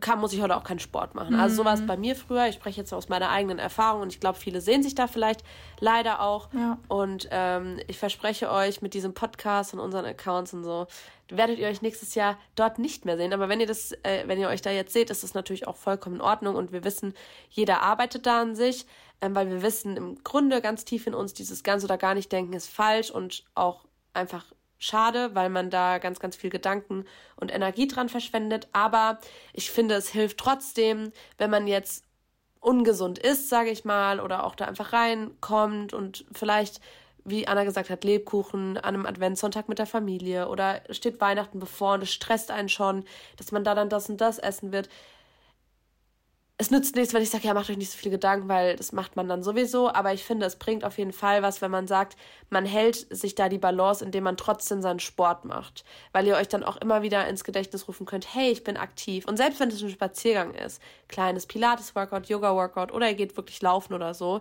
kann, 0.00 0.20
muss 0.20 0.32
ich 0.32 0.40
heute 0.40 0.56
auch 0.56 0.64
keinen 0.64 0.78
Sport 0.78 1.14
machen. 1.14 1.34
Mhm. 1.34 1.40
Also 1.40 1.56
so 1.56 1.64
war 1.64 1.74
es 1.74 1.86
bei 1.86 1.96
mir 1.96 2.16
früher. 2.16 2.46
Ich 2.46 2.56
spreche 2.56 2.80
jetzt 2.80 2.92
aus 2.92 3.08
meiner 3.08 3.30
eigenen 3.30 3.58
Erfahrung 3.58 4.02
und 4.02 4.12
ich 4.12 4.20
glaube, 4.20 4.38
viele 4.38 4.60
sehen 4.60 4.82
sich 4.82 4.94
da 4.94 5.06
vielleicht 5.06 5.42
leider 5.80 6.20
auch. 6.20 6.48
Ja. 6.52 6.78
Und 6.88 7.28
ähm, 7.30 7.78
ich 7.86 7.98
verspreche 7.98 8.50
euch 8.50 8.82
mit 8.82 8.94
diesem 8.94 9.14
Podcast 9.14 9.74
und 9.74 9.80
unseren 9.80 10.04
Accounts 10.04 10.52
und 10.54 10.64
so, 10.64 10.86
werdet 11.28 11.58
ihr 11.58 11.68
euch 11.68 11.82
nächstes 11.82 12.14
Jahr 12.14 12.38
dort 12.54 12.78
nicht 12.78 13.04
mehr 13.04 13.16
sehen. 13.16 13.32
Aber 13.32 13.48
wenn 13.48 13.60
ihr 13.60 13.66
das, 13.66 13.92
äh, 14.02 14.24
wenn 14.26 14.38
ihr 14.38 14.48
euch 14.48 14.62
da 14.62 14.70
jetzt 14.70 14.92
seht, 14.92 15.10
ist 15.10 15.22
das 15.22 15.34
natürlich 15.34 15.66
auch 15.66 15.76
vollkommen 15.76 16.16
in 16.16 16.22
Ordnung 16.22 16.54
und 16.54 16.72
wir 16.72 16.84
wissen, 16.84 17.14
jeder 17.50 17.82
arbeitet 17.82 18.26
da 18.26 18.40
an 18.40 18.56
sich, 18.56 18.86
ähm, 19.20 19.34
weil 19.34 19.48
wir 19.48 19.62
wissen 19.62 19.96
im 19.96 20.22
Grunde 20.24 20.60
ganz 20.60 20.84
tief 20.84 21.06
in 21.06 21.14
uns, 21.14 21.34
dieses 21.34 21.62
ganz 21.62 21.84
oder 21.84 21.98
gar 21.98 22.14
nicht 22.14 22.32
denken 22.32 22.52
ist 22.52 22.68
falsch 22.68 23.10
und 23.10 23.44
auch 23.54 23.84
einfach 24.14 24.44
schade, 24.78 25.34
weil 25.34 25.50
man 25.50 25.70
da 25.70 25.98
ganz, 25.98 26.20
ganz 26.20 26.36
viel 26.36 26.50
Gedanken 26.50 27.04
und 27.36 27.52
Energie 27.52 27.88
dran 27.88 28.08
verschwendet. 28.08 28.68
Aber 28.72 29.18
ich 29.52 29.70
finde, 29.70 29.96
es 29.96 30.08
hilft 30.10 30.38
trotzdem, 30.38 31.12
wenn 31.36 31.50
man 31.50 31.66
jetzt 31.66 32.04
ungesund 32.60 33.18
ist, 33.18 33.48
sage 33.48 33.70
ich 33.70 33.84
mal, 33.84 34.20
oder 34.20 34.44
auch 34.44 34.54
da 34.54 34.66
einfach 34.66 34.92
reinkommt 34.92 35.92
und 35.94 36.24
vielleicht, 36.32 36.80
wie 37.24 37.46
Anna 37.46 37.64
gesagt 37.64 37.90
hat, 37.90 38.04
Lebkuchen 38.04 38.76
an 38.76 38.94
einem 38.94 39.06
Adventssonntag 39.06 39.68
mit 39.68 39.78
der 39.78 39.86
Familie 39.86 40.48
oder 40.48 40.82
steht 40.90 41.20
Weihnachten 41.20 41.60
bevor 41.60 41.94
und 41.94 42.02
es 42.02 42.12
stresst 42.12 42.50
einen 42.50 42.68
schon, 42.68 43.04
dass 43.36 43.52
man 43.52 43.64
da 43.64 43.74
dann 43.74 43.88
das 43.88 44.08
und 44.08 44.20
das 44.20 44.38
essen 44.38 44.72
wird 44.72 44.88
es 46.60 46.72
nützt 46.72 46.96
nichts, 46.96 47.14
wenn 47.14 47.22
ich 47.22 47.30
sage, 47.30 47.46
ja, 47.46 47.54
macht 47.54 47.70
euch 47.70 47.76
nicht 47.76 47.92
so 47.92 47.96
viele 47.96 48.10
Gedanken, 48.10 48.48
weil 48.48 48.74
das 48.74 48.90
macht 48.90 49.14
man 49.14 49.28
dann 49.28 49.44
sowieso. 49.44 49.92
Aber 49.92 50.12
ich 50.12 50.24
finde, 50.24 50.44
es 50.44 50.56
bringt 50.56 50.84
auf 50.84 50.98
jeden 50.98 51.12
Fall 51.12 51.40
was, 51.40 51.62
wenn 51.62 51.70
man 51.70 51.86
sagt, 51.86 52.16
man 52.50 52.66
hält 52.66 53.06
sich 53.16 53.36
da 53.36 53.48
die 53.48 53.58
Balance, 53.58 54.04
indem 54.04 54.24
man 54.24 54.36
trotzdem 54.36 54.82
seinen 54.82 54.98
Sport 54.98 55.44
macht. 55.44 55.84
Weil 56.10 56.26
ihr 56.26 56.34
euch 56.34 56.48
dann 56.48 56.64
auch 56.64 56.76
immer 56.76 57.02
wieder 57.02 57.28
ins 57.28 57.44
Gedächtnis 57.44 57.86
rufen 57.86 58.06
könnt, 58.06 58.34
hey, 58.34 58.50
ich 58.50 58.64
bin 58.64 58.76
aktiv. 58.76 59.24
Und 59.26 59.36
selbst 59.36 59.60
wenn 59.60 59.68
es 59.68 59.80
ein 59.80 59.88
Spaziergang 59.88 60.52
ist, 60.52 60.82
kleines 61.06 61.46
Pilates-Workout, 61.46 62.26
Yoga-Workout 62.26 62.90
oder 62.90 63.08
ihr 63.08 63.14
geht 63.14 63.36
wirklich 63.36 63.62
laufen 63.62 63.94
oder 63.94 64.12
so. 64.12 64.40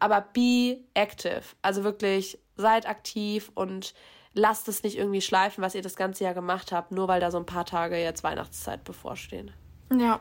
Aber 0.00 0.20
be 0.20 0.78
active. 0.94 1.42
Also 1.62 1.84
wirklich, 1.84 2.36
seid 2.56 2.88
aktiv 2.88 3.52
und 3.54 3.94
lasst 4.34 4.66
es 4.66 4.82
nicht 4.82 4.98
irgendwie 4.98 5.20
schleifen, 5.20 5.62
was 5.62 5.76
ihr 5.76 5.82
das 5.82 5.94
ganze 5.94 6.24
Jahr 6.24 6.34
gemacht 6.34 6.72
habt, 6.72 6.90
nur 6.90 7.06
weil 7.06 7.20
da 7.20 7.30
so 7.30 7.38
ein 7.38 7.46
paar 7.46 7.64
Tage 7.64 7.96
jetzt 7.96 8.24
Weihnachtszeit 8.24 8.82
bevorstehen. 8.82 9.52
Ja, 9.92 10.20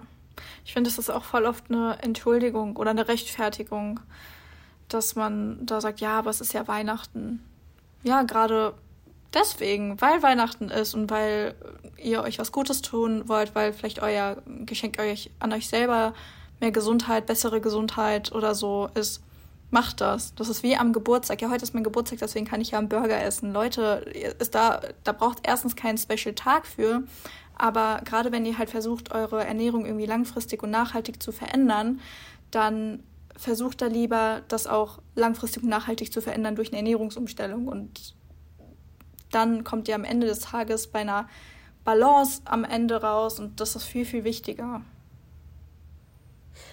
ich 0.66 0.74
finde, 0.74 0.90
es 0.90 0.98
ist 0.98 1.10
auch 1.10 1.24
voll 1.24 1.46
oft 1.46 1.66
eine 1.70 1.98
Entschuldigung 2.02 2.76
oder 2.76 2.92
eine 2.92 3.08
Rechtfertigung, 3.08 4.00
dass 4.88 5.16
man 5.16 5.66
da 5.66 5.82
sagt, 5.82 6.00
ja, 6.00 6.20
aber 6.20 6.30
es 6.30 6.42
ist 6.42 6.54
ja 6.54 6.68
Weihnachten. 6.68 7.44
Ja, 8.04 8.24
gerade 8.24 8.74
deswegen, 9.34 10.00
weil 10.02 10.24
Weihnachten 10.24 10.70
ist 10.70 10.94
und 10.94 11.10
weil 11.10 11.56
ihr 11.98 12.22
euch 12.22 12.40
was 12.40 12.52
Gutes 12.52 12.82
tun 12.82 13.28
wollt, 13.28 13.56
weil 13.56 13.74
vielleicht 13.74 14.02
euer 14.02 14.38
Geschenk 14.66 15.00
euch 15.00 15.32
an 15.40 15.54
euch 15.54 15.68
selber 15.68 16.14
mehr 16.60 16.72
Gesundheit, 16.72 17.26
bessere 17.26 17.62
Gesundheit 17.62 18.32
oder 18.32 18.56
so 18.56 18.90
ist, 18.94 19.22
macht 19.70 20.02
das. 20.02 20.34
Das 20.36 20.50
ist 20.50 20.64
wie 20.64 20.76
am 20.76 20.94
Geburtstag. 20.94 21.42
Ja, 21.42 21.50
heute 21.50 21.64
ist 21.64 21.74
mein 21.74 21.84
Geburtstag, 21.84 22.20
deswegen 22.20 22.46
kann 22.46 22.62
ich 22.62 22.72
ja 22.72 22.80
einen 22.80 22.90
Burger 22.90 23.22
essen. 23.22 23.52
Leute, 23.52 24.06
ist 24.40 24.56
da, 24.56 24.82
da 25.04 25.12
braucht 25.12 25.40
erstens 25.44 25.76
keinen 25.76 25.98
Special 25.98 26.34
Tag 26.34 26.66
für, 26.66 27.04
aber 27.58 28.02
gerade 28.06 28.32
wenn 28.32 28.46
ihr 28.46 28.58
halt 28.58 28.70
versucht, 28.70 29.12
eure 29.12 29.44
Ernährung 29.44 29.86
irgendwie 29.86 30.06
langfristig 30.06 30.64
und 30.64 30.70
nachhaltig 30.70 31.22
zu 31.22 31.32
verändern, 31.32 32.02
dann 32.52 33.04
versucht 33.36 33.82
da 33.82 33.88
lieber, 33.88 34.42
das 34.48 34.68
auch 34.68 35.00
langfristig 35.16 35.64
und 35.64 35.70
nachhaltig 35.70 36.12
zu 36.12 36.22
verändern 36.22 36.56
durch 36.56 36.70
eine 36.70 36.78
Ernährungsumstellung. 36.78 37.68
Und 37.68 38.16
dann 39.32 39.64
kommt 39.64 39.88
ihr 39.88 39.96
am 39.96 40.04
Ende 40.04 40.28
des 40.28 40.40
Tages 40.40 40.88
bei 40.88 41.00
einer 41.00 41.28
Balance 41.84 42.42
am 42.46 42.64
Ende 42.64 43.02
raus 43.02 43.40
und 43.40 43.60
das 43.60 43.76
ist 43.76 43.86
viel, 43.86 44.06
viel 44.06 44.24
wichtiger. 44.24 44.82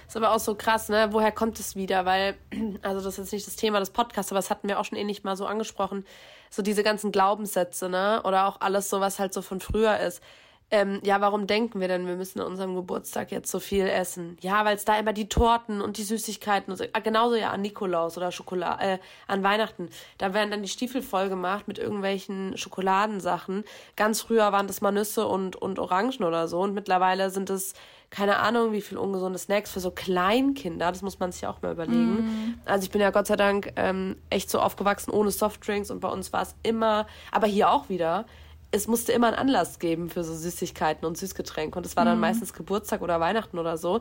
Ist 0.06 0.16
aber 0.16 0.32
auch 0.32 0.40
so 0.40 0.54
krass, 0.54 0.88
ne? 0.88 1.08
Woher 1.12 1.32
kommt 1.32 1.60
es 1.60 1.76
wieder? 1.76 2.04
Weil, 2.04 2.36
also 2.82 3.04
das 3.04 3.14
ist 3.14 3.18
jetzt 3.18 3.32
nicht 3.32 3.46
das 3.46 3.56
Thema 3.56 3.80
des 3.80 3.90
Podcasts, 3.90 4.32
aber 4.32 4.38
das 4.38 4.50
hatten 4.50 4.68
wir 4.68 4.80
auch 4.80 4.84
schon 4.84 4.98
ähnlich 4.98 5.24
mal 5.24 5.36
so 5.36 5.46
angesprochen. 5.46 6.04
So 6.50 6.62
diese 6.62 6.82
ganzen 6.82 7.12
Glaubenssätze, 7.12 7.88
ne? 7.88 8.22
Oder 8.24 8.46
auch 8.46 8.60
alles 8.60 8.90
so, 8.90 9.00
was 9.00 9.18
halt 9.18 9.32
so 9.32 9.42
von 9.42 9.60
früher 9.60 9.98
ist 9.98 10.22
ähm, 10.70 11.00
ja, 11.04 11.20
warum 11.20 11.46
denken 11.46 11.80
wir 11.80 11.88
denn, 11.88 12.06
wir 12.06 12.16
müssen 12.16 12.40
an 12.40 12.46
unserem 12.46 12.74
Geburtstag 12.74 13.30
jetzt 13.30 13.50
so 13.50 13.60
viel 13.60 13.86
essen? 13.86 14.36
Ja, 14.40 14.64
weil 14.64 14.76
es 14.76 14.84
da 14.84 14.98
immer 14.98 15.12
die 15.12 15.28
Torten 15.28 15.80
und 15.80 15.98
die 15.98 16.02
Süßigkeiten 16.02 16.72
und 16.72 16.78
so, 16.78 16.84
ah, 16.92 17.00
genauso 17.00 17.36
ja 17.36 17.50
an 17.50 17.62
Nikolaus 17.62 18.16
oder 18.16 18.32
Schokolade, 18.32 18.82
äh, 18.82 18.98
an 19.28 19.42
Weihnachten. 19.42 19.88
Da 20.18 20.34
werden 20.34 20.50
dann 20.50 20.62
die 20.62 20.68
Stiefel 20.68 21.02
voll 21.02 21.28
gemacht 21.28 21.68
mit 21.68 21.78
irgendwelchen 21.78 22.56
Schokoladensachen. 22.56 23.64
Ganz 23.96 24.22
früher 24.22 24.50
waren 24.52 24.66
das 24.66 24.80
mal 24.80 24.90
Nüsse 24.90 25.26
und, 25.26 25.54
und 25.54 25.78
Orangen 25.78 26.24
oder 26.24 26.48
so 26.48 26.60
und 26.60 26.74
mittlerweile 26.74 27.30
sind 27.30 27.50
es 27.50 27.74
keine 28.10 28.36
Ahnung, 28.36 28.72
wie 28.72 28.80
viel 28.80 28.96
ungesunde 28.96 29.38
Snacks 29.38 29.72
für 29.72 29.80
so 29.80 29.90
Kleinkinder. 29.90 30.92
Das 30.92 31.02
muss 31.02 31.18
man 31.18 31.32
sich 31.32 31.46
auch 31.48 31.62
mal 31.62 31.72
überlegen. 31.72 32.14
Mm. 32.14 32.60
Also 32.64 32.84
ich 32.84 32.90
bin 32.92 33.00
ja 33.00 33.10
Gott 33.10 33.26
sei 33.26 33.34
Dank 33.34 33.72
ähm, 33.74 34.16
echt 34.30 34.50
so 34.50 34.60
aufgewachsen 34.60 35.10
ohne 35.10 35.32
Softdrinks 35.32 35.90
und 35.90 35.98
bei 35.98 36.08
uns 36.08 36.32
war 36.32 36.42
es 36.42 36.54
immer, 36.62 37.08
aber 37.32 37.48
hier 37.48 37.70
auch 37.70 37.88
wieder, 37.88 38.24
es 38.74 38.88
musste 38.88 39.12
immer 39.12 39.28
einen 39.28 39.36
Anlass 39.36 39.78
geben 39.78 40.10
für 40.10 40.24
so 40.24 40.34
Süßigkeiten 40.34 41.06
und 41.06 41.16
Süßgetränke. 41.16 41.78
Und 41.78 41.86
es 41.86 41.96
war 41.96 42.04
dann 42.04 42.16
mhm. 42.16 42.22
meistens 42.22 42.52
Geburtstag 42.52 43.02
oder 43.02 43.20
Weihnachten 43.20 43.58
oder 43.58 43.78
so. 43.78 44.00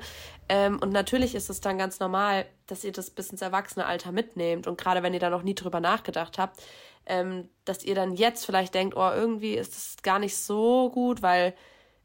Ähm, 0.49 0.79
und 0.79 0.91
natürlich 0.91 1.35
ist 1.35 1.51
es 1.51 1.61
dann 1.61 1.77
ganz 1.77 1.99
normal, 1.99 2.47
dass 2.65 2.83
ihr 2.83 2.91
das 2.91 3.11
bis 3.11 3.29
ins 3.29 3.43
Erwachsene-Alter 3.43 4.11
mitnehmt. 4.11 4.65
Und 4.65 4.79
gerade 4.79 5.03
wenn 5.03 5.13
ihr 5.13 5.19
da 5.19 5.29
noch 5.29 5.43
nie 5.43 5.53
drüber 5.53 5.79
nachgedacht 5.79 6.39
habt, 6.39 6.61
ähm, 7.05 7.49
dass 7.65 7.83
ihr 7.83 7.93
dann 7.93 8.15
jetzt 8.15 8.45
vielleicht 8.45 8.73
denkt, 8.73 8.95
oh, 8.97 9.11
irgendwie 9.13 9.53
ist 9.53 9.75
das 9.75 9.97
gar 10.01 10.17
nicht 10.17 10.35
so 10.35 10.89
gut, 10.89 11.21
weil 11.21 11.53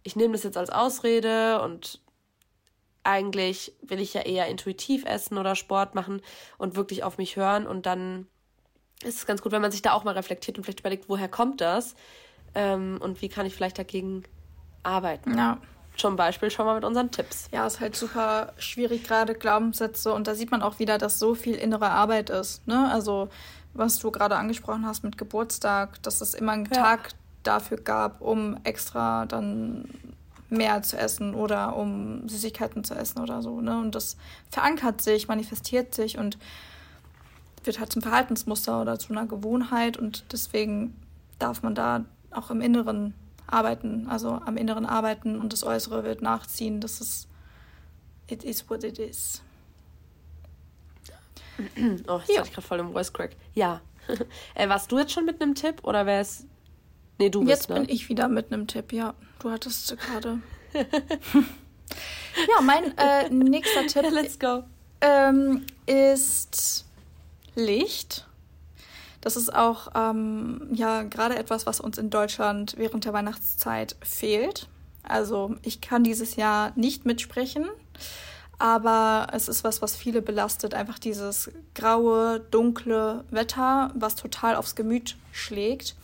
ich 0.02 0.14
nehme 0.14 0.34
das 0.34 0.42
jetzt 0.42 0.58
als 0.58 0.70
Ausrede 0.70 1.62
und 1.62 2.02
eigentlich 3.02 3.72
will 3.80 4.00
ich 4.00 4.12
ja 4.12 4.22
eher 4.22 4.46
intuitiv 4.48 5.06
essen 5.06 5.38
oder 5.38 5.54
Sport 5.54 5.94
machen 5.94 6.20
und 6.58 6.76
wirklich 6.76 7.02
auf 7.02 7.16
mich 7.16 7.36
hören. 7.36 7.66
Und 7.66 7.86
dann 7.86 8.26
ist 9.02 9.18
es 9.18 9.26
ganz 9.26 9.40
gut, 9.40 9.52
wenn 9.52 9.62
man 9.62 9.72
sich 9.72 9.80
da 9.80 9.92
auch 9.92 10.04
mal 10.04 10.14
reflektiert 10.14 10.58
und 10.58 10.64
vielleicht 10.64 10.80
überlegt, 10.80 11.08
woher 11.08 11.28
kommt 11.28 11.62
das? 11.62 11.94
Ähm, 12.54 12.98
und 13.00 13.22
wie 13.22 13.28
kann 13.28 13.46
ich 13.46 13.54
vielleicht 13.54 13.78
dagegen 13.78 14.24
arbeiten. 14.82 15.36
Ja. 15.36 15.58
Zum 15.96 16.16
Beispiel 16.16 16.50
schon 16.50 16.64
mal 16.64 16.76
mit 16.76 16.84
unseren 16.84 17.10
Tipps. 17.10 17.48
Ja, 17.52 17.66
ist 17.66 17.80
halt 17.80 17.96
super 17.96 18.52
schwierig, 18.58 19.04
gerade 19.04 19.34
Glaubenssätze. 19.34 20.12
Und 20.12 20.28
da 20.28 20.34
sieht 20.34 20.50
man 20.50 20.62
auch 20.62 20.78
wieder, 20.78 20.96
dass 20.96 21.18
so 21.18 21.34
viel 21.34 21.56
innere 21.56 21.90
Arbeit 21.90 22.30
ist. 22.30 22.66
Ne? 22.68 22.88
Also, 22.90 23.28
was 23.74 23.98
du 23.98 24.10
gerade 24.10 24.36
angesprochen 24.36 24.86
hast 24.86 25.02
mit 25.02 25.18
Geburtstag, 25.18 26.00
dass 26.02 26.20
es 26.20 26.34
immer 26.34 26.52
einen 26.52 26.66
ja. 26.66 26.82
Tag 26.82 27.10
dafür 27.42 27.78
gab, 27.78 28.20
um 28.20 28.58
extra 28.62 29.26
dann 29.26 29.88
mehr 30.50 30.82
zu 30.82 30.96
essen 30.96 31.34
oder 31.34 31.76
um 31.76 32.28
Süßigkeiten 32.28 32.84
zu 32.84 32.94
essen 32.94 33.20
oder 33.20 33.42
so. 33.42 33.60
Ne? 33.60 33.78
Und 33.78 33.94
das 33.94 34.16
verankert 34.50 35.02
sich, 35.02 35.26
manifestiert 35.26 35.94
sich 35.94 36.16
und 36.16 36.38
wird 37.64 37.80
halt 37.80 37.92
zum 37.92 38.02
Verhaltensmuster 38.02 38.80
oder 38.80 38.98
zu 39.00 39.12
einer 39.12 39.26
Gewohnheit. 39.26 39.96
Und 39.96 40.32
deswegen 40.32 40.96
darf 41.40 41.62
man 41.62 41.74
da 41.74 42.04
auch 42.30 42.50
im 42.50 42.60
Inneren 42.60 43.14
arbeiten, 43.46 44.06
also 44.08 44.30
am 44.30 44.56
Inneren 44.56 44.86
arbeiten 44.86 45.40
und 45.40 45.52
das 45.52 45.64
Äußere 45.64 46.04
wird 46.04 46.22
nachziehen. 46.22 46.80
Das 46.80 47.00
ist, 47.00 47.28
it 48.28 48.44
is 48.44 48.68
what 48.68 48.84
it 48.84 48.98
is. 48.98 49.42
Oh, 52.06 52.18
jetzt 52.18 52.28
ja. 52.28 52.38
hatte 52.38 52.48
ich 52.48 52.54
gerade 52.54 52.66
voll 52.66 52.78
im 52.78 52.92
Voice 52.92 53.12
Crack. 53.12 53.36
Ja. 53.54 53.80
äh, 54.54 54.68
warst 54.68 54.92
du 54.92 54.98
jetzt 54.98 55.12
schon 55.12 55.24
mit 55.24 55.42
einem 55.42 55.54
Tipp 55.54 55.82
oder 55.82 56.06
wäre 56.06 56.20
es 56.20 56.46
Nee, 57.18 57.30
du 57.30 57.40
bist, 57.40 57.50
Jetzt 57.50 57.68
ne? 57.68 57.80
bin 57.80 57.88
ich 57.88 58.08
wieder 58.08 58.28
mit 58.28 58.52
einem 58.52 58.66
Tipp, 58.66 58.92
ja. 58.92 59.14
Du 59.40 59.50
hattest 59.50 59.96
gerade. 59.98 60.40
ja, 60.72 62.60
mein 62.62 62.96
äh, 62.96 63.28
nächster 63.28 63.86
Tipp. 63.86 64.10
Let's 64.12 64.38
go. 64.38 64.62
Ähm, 65.00 65.66
ist 65.86 66.86
Licht. 67.56 68.27
Das 69.20 69.36
ist 69.36 69.54
auch 69.54 69.88
ähm, 69.94 70.68
ja 70.72 71.02
gerade 71.02 71.36
etwas, 71.36 71.66
was 71.66 71.80
uns 71.80 71.98
in 71.98 72.10
Deutschland 72.10 72.74
während 72.76 73.04
der 73.04 73.12
Weihnachtszeit 73.12 73.96
fehlt. 74.02 74.68
Also 75.02 75.56
ich 75.62 75.80
kann 75.80 76.04
dieses 76.04 76.36
Jahr 76.36 76.72
nicht 76.76 77.04
mitsprechen, 77.04 77.66
aber 78.58 79.28
es 79.32 79.48
ist 79.48 79.64
was, 79.64 79.82
was 79.82 79.96
viele 79.96 80.22
belastet. 80.22 80.74
Einfach 80.74 80.98
dieses 80.98 81.50
graue, 81.74 82.40
dunkle 82.50 83.24
Wetter, 83.30 83.90
was 83.94 84.16
total 84.16 84.56
aufs 84.56 84.74
Gemüt 84.74 85.16
schlägt. 85.32 85.96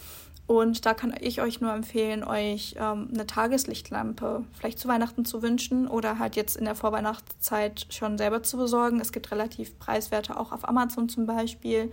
Und 0.46 0.84
da 0.84 0.92
kann 0.92 1.14
ich 1.18 1.40
euch 1.40 1.62
nur 1.62 1.72
empfehlen, 1.72 2.22
euch 2.22 2.74
ähm, 2.78 3.08
eine 3.12 3.26
Tageslichtlampe 3.26 4.44
vielleicht 4.52 4.78
zu 4.78 4.88
Weihnachten 4.88 5.24
zu 5.24 5.40
wünschen 5.40 5.88
oder 5.88 6.18
halt 6.18 6.36
jetzt 6.36 6.56
in 6.56 6.66
der 6.66 6.74
Vorweihnachtszeit 6.74 7.86
schon 7.88 8.18
selber 8.18 8.42
zu 8.42 8.58
besorgen. 8.58 9.00
Es 9.00 9.10
gibt 9.10 9.30
relativ 9.30 9.78
preiswerte 9.78 10.38
auch 10.38 10.52
auf 10.52 10.68
Amazon 10.68 11.08
zum 11.08 11.24
Beispiel. 11.24 11.90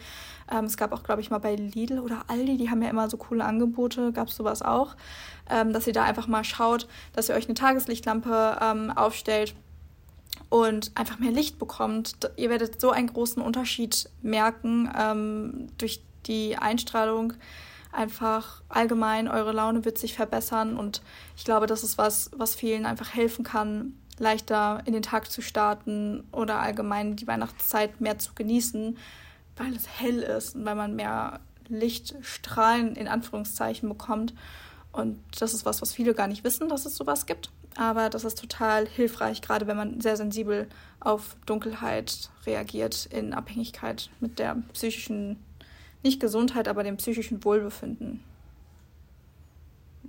Ähm, 0.52 0.66
es 0.66 0.76
gab 0.76 0.92
auch, 0.92 1.04
glaube 1.04 1.22
ich, 1.22 1.30
mal 1.30 1.38
bei 1.38 1.56
Lidl 1.56 2.00
oder 2.00 2.26
Aldi, 2.28 2.58
die 2.58 2.70
haben 2.70 2.82
ja 2.82 2.90
immer 2.90 3.10
so 3.10 3.16
coole 3.16 3.46
Angebote, 3.46 4.12
gab 4.12 4.28
es 4.28 4.36
sowas 4.36 4.62
auch, 4.62 4.98
ähm, 5.50 5.72
dass 5.72 5.88
ihr 5.88 5.94
da 5.94 6.04
einfach 6.04 6.28
mal 6.28 6.44
schaut, 6.44 6.90
dass 7.14 7.30
ihr 7.30 7.36
euch 7.36 7.46
eine 7.46 7.54
Tageslichtlampe 7.54 8.60
ähm, 8.62 8.92
aufstellt 8.92 9.56
und 10.50 10.92
einfach 10.96 11.20
mehr 11.20 11.32
Licht 11.32 11.58
bekommt. 11.58 12.30
Ihr 12.36 12.50
werdet 12.50 12.82
so 12.82 12.92
einen 12.92 13.08
großen 13.08 13.42
Unterschied 13.42 14.10
merken 14.22 14.92
ähm, 14.98 15.68
durch 15.78 16.02
die 16.28 16.58
Einstrahlung 16.58 17.34
einfach 17.92 18.62
allgemein 18.70 19.28
eure 19.28 19.52
Laune 19.52 19.86
wird 19.86 19.98
sich 19.98 20.16
verbessern 20.16 20.78
und 20.78 21.02
ich 21.36 21.46
glaube, 21.46 21.68
das 21.68 21.84
ist 21.84 21.98
was, 21.98 22.32
was 22.36 22.56
vielen 22.56 22.86
einfach 22.86 23.14
helfen 23.14 23.44
kann, 23.44 23.94
leichter 24.18 24.82
in 24.86 24.94
den 24.94 25.02
Tag 25.02 25.32
zu 25.32 25.42
starten 25.42 26.24
oder 26.32 26.60
allgemein 26.60 27.16
die 27.16 27.28
Weihnachtszeit 27.28 28.00
mehr 28.02 28.20
zu 28.20 28.34
genießen, 28.34 28.98
weil 29.58 29.76
es 29.76 29.88
hell 29.88 30.20
ist 30.20 30.56
und 30.56 30.66
weil 30.66 30.76
man 30.76 30.96
mehr 30.96 31.40
Lichtstrahlen 31.68 32.96
in 32.96 33.08
Anführungszeichen 33.08 33.88
bekommt. 33.90 34.34
Und 34.92 35.20
das 35.40 35.54
ist 35.54 35.66
was, 35.66 35.82
was 35.82 35.94
viele 35.94 36.14
gar 36.14 36.28
nicht 36.28 36.44
wissen, 36.44 36.70
dass 36.70 36.86
es 36.86 36.96
sowas 36.96 37.26
gibt. 37.26 37.50
Aber 37.78 38.10
das 38.10 38.26
ist 38.26 38.40
total 38.40 38.86
hilfreich, 38.86 39.42
gerade 39.42 39.66
wenn 39.66 39.78
man 39.78 40.02
sehr 40.02 40.18
sensibel 40.18 40.68
auf 41.00 41.38
Dunkelheit 41.46 42.30
reagiert 42.46 43.06
in 43.06 43.34
Abhängigkeit 43.34 44.10
mit 44.20 44.40
der 44.40 44.58
psychischen 44.74 45.40
nicht 46.04 46.20
Gesundheit, 46.20 46.68
aber 46.68 46.84
dem 46.84 46.98
psychischen 46.98 47.44
Wohlbefinden. 47.44 48.24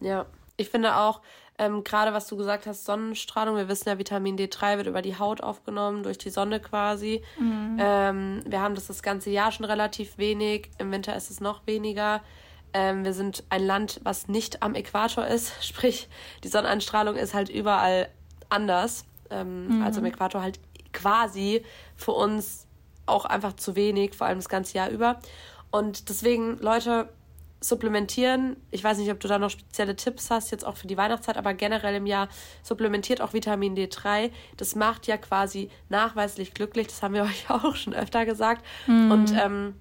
Ja, 0.01 0.27
ich 0.57 0.71
finde 0.71 0.97
auch, 0.97 1.21
ähm, 1.59 1.85
gerade 1.85 2.13
was 2.13 2.27
du 2.27 2.37
gesagt 2.37 2.67
hast, 2.67 2.85
Sonnenstrahlung, 2.85 3.57
wir 3.57 3.69
wissen 3.69 3.89
ja, 3.89 3.99
Vitamin 3.99 4.37
D3 4.37 4.79
wird 4.79 4.87
über 4.87 5.03
die 5.03 5.19
Haut 5.19 5.43
aufgenommen, 5.43 6.03
durch 6.03 6.19
die 6.19 6.31
Sonne 6.31 6.61
quasi. 6.61 7.23
Mhm. 7.39 7.77
Ähm, 7.79 8.43
wir 8.47 8.61
haben 8.61 8.75
das 8.75 8.87
das 8.87 9.03
ganze 9.03 9.31
Jahr 9.31 9.53
schon 9.53 9.67
relativ 9.67 10.19
wenig, 10.19 10.71
im 10.79 10.91
Winter 10.91 11.15
ist 11.15 11.31
es 11.31 11.41
noch 11.41 11.67
weniger. 11.67 12.23
Ähm, 12.73 13.05
wir 13.05 13.13
sind 13.13 13.45
ein 13.51 13.65
Land, 13.65 14.01
was 14.03 14.29
nicht 14.29 14.63
am 14.63 14.75
Äquator 14.75 15.27
ist, 15.27 15.53
sprich, 15.65 16.09
die 16.43 16.49
Sonneneinstrahlung 16.49 17.17
ist 17.17 17.35
halt 17.35 17.51
überall 17.51 18.09
anders. 18.49 19.05
Ähm, 19.31 19.79
mhm. 19.79 19.83
Also 19.83 20.01
am 20.01 20.07
Äquator 20.07 20.43
halt 20.43 20.59
quasi 20.93 21.65
für 21.97 22.13
uns 22.13 22.67
auch 23.07 23.25
einfach 23.25 23.55
zu 23.55 23.77
wenig, 23.77 24.15
vor 24.15 24.27
allem 24.27 24.39
das 24.39 24.49
ganze 24.49 24.77
Jahr 24.79 24.91
über. 24.91 25.21
Und 25.73 26.09
deswegen, 26.09 26.59
Leute, 26.59 27.09
supplementieren. 27.65 28.57
Ich 28.71 28.85
weiß 28.85 28.99
nicht, 28.99 29.11
ob 29.11 29.21
du 29.21 29.29
da 29.29 29.39
noch 29.39 29.51
spezielle 29.51 29.97
Tipps 29.97 30.31
hast, 30.31 30.51
jetzt 30.51 30.67
auch 30.67 30.77
für 30.77 30.87
die 30.87 30.97
Weihnachtszeit, 30.97 31.37
aber 31.37 31.55
generell 31.55 31.95
im 31.95 32.07
Jahr 32.07 32.29
supplementiert 32.63 33.21
auch 33.21 33.33
Vitamin 33.33 33.77
D3. 33.77 34.31
Das 34.57 34.75
macht 34.75 35.07
ja 35.07 35.17
quasi 35.17 35.71
nachweislich 35.89 36.55
glücklich. 36.55 36.89
Das 36.89 37.03
haben 37.03 37.15
wir 37.15 37.23
euch 37.23 37.49
auch 37.51 37.75
schon 37.75 37.95
öfter 37.95 38.27
gesagt. 38.27 38.65
Mhm. 38.87 39.11
Und 39.11 39.33
ähm, 39.33 39.75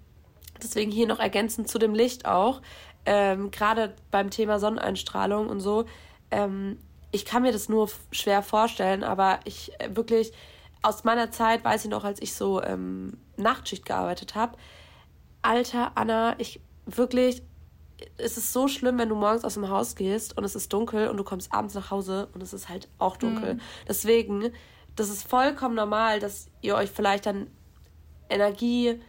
deswegen 0.61 0.91
hier 0.91 1.07
noch 1.07 1.19
ergänzend 1.19 1.67
zu 1.67 1.77
dem 1.77 1.93
Licht 1.93 2.25
auch. 2.25 2.61
Ähm, 3.05 3.51
Gerade 3.51 3.95
beim 4.11 4.29
Thema 4.29 4.59
Sonneneinstrahlung 4.59 5.49
und 5.49 5.59
so. 5.59 5.85
Ähm, 6.29 6.77
ich 7.11 7.25
kann 7.25 7.41
mir 7.41 7.51
das 7.51 7.67
nur 7.67 7.89
schwer 8.11 8.43
vorstellen, 8.43 9.03
aber 9.03 9.39
ich 9.43 9.71
äh, 9.79 9.95
wirklich 9.95 10.31
aus 10.83 11.03
meiner 11.03 11.31
Zeit 11.31 11.63
weiß 11.65 11.85
ich 11.85 11.91
noch, 11.91 12.03
als 12.03 12.21
ich 12.21 12.33
so 12.33 12.61
ähm, 12.61 13.17
Nachtschicht 13.37 13.85
gearbeitet 13.85 14.35
habe 14.35 14.55
Alter, 15.41 15.91
Anna, 15.95 16.35
ich 16.39 16.61
wirklich, 16.85 17.43
es 18.17 18.37
ist 18.37 18.53
so 18.53 18.67
schlimm, 18.67 18.97
wenn 18.97 19.09
du 19.09 19.15
morgens 19.15 19.43
aus 19.43 19.55
dem 19.55 19.69
Haus 19.69 19.95
gehst 19.95 20.37
und 20.37 20.43
es 20.43 20.55
ist 20.55 20.71
dunkel 20.73 21.07
und 21.07 21.17
du 21.17 21.23
kommst 21.23 21.53
abends 21.53 21.73
nach 21.73 21.91
Hause 21.91 22.29
und 22.33 22.41
es 22.41 22.53
ist 22.53 22.69
halt 22.69 22.89
auch 22.97 23.17
dunkel. 23.17 23.55
Mhm. 23.55 23.61
Deswegen, 23.87 24.51
das 24.95 25.09
ist 25.09 25.27
vollkommen 25.27 25.75
normal, 25.75 26.19
dass 26.19 26.47
ihr 26.61 26.75
euch 26.75 26.89
vielleicht 26.89 27.25
dann 27.25 27.47
Energie 28.29 28.99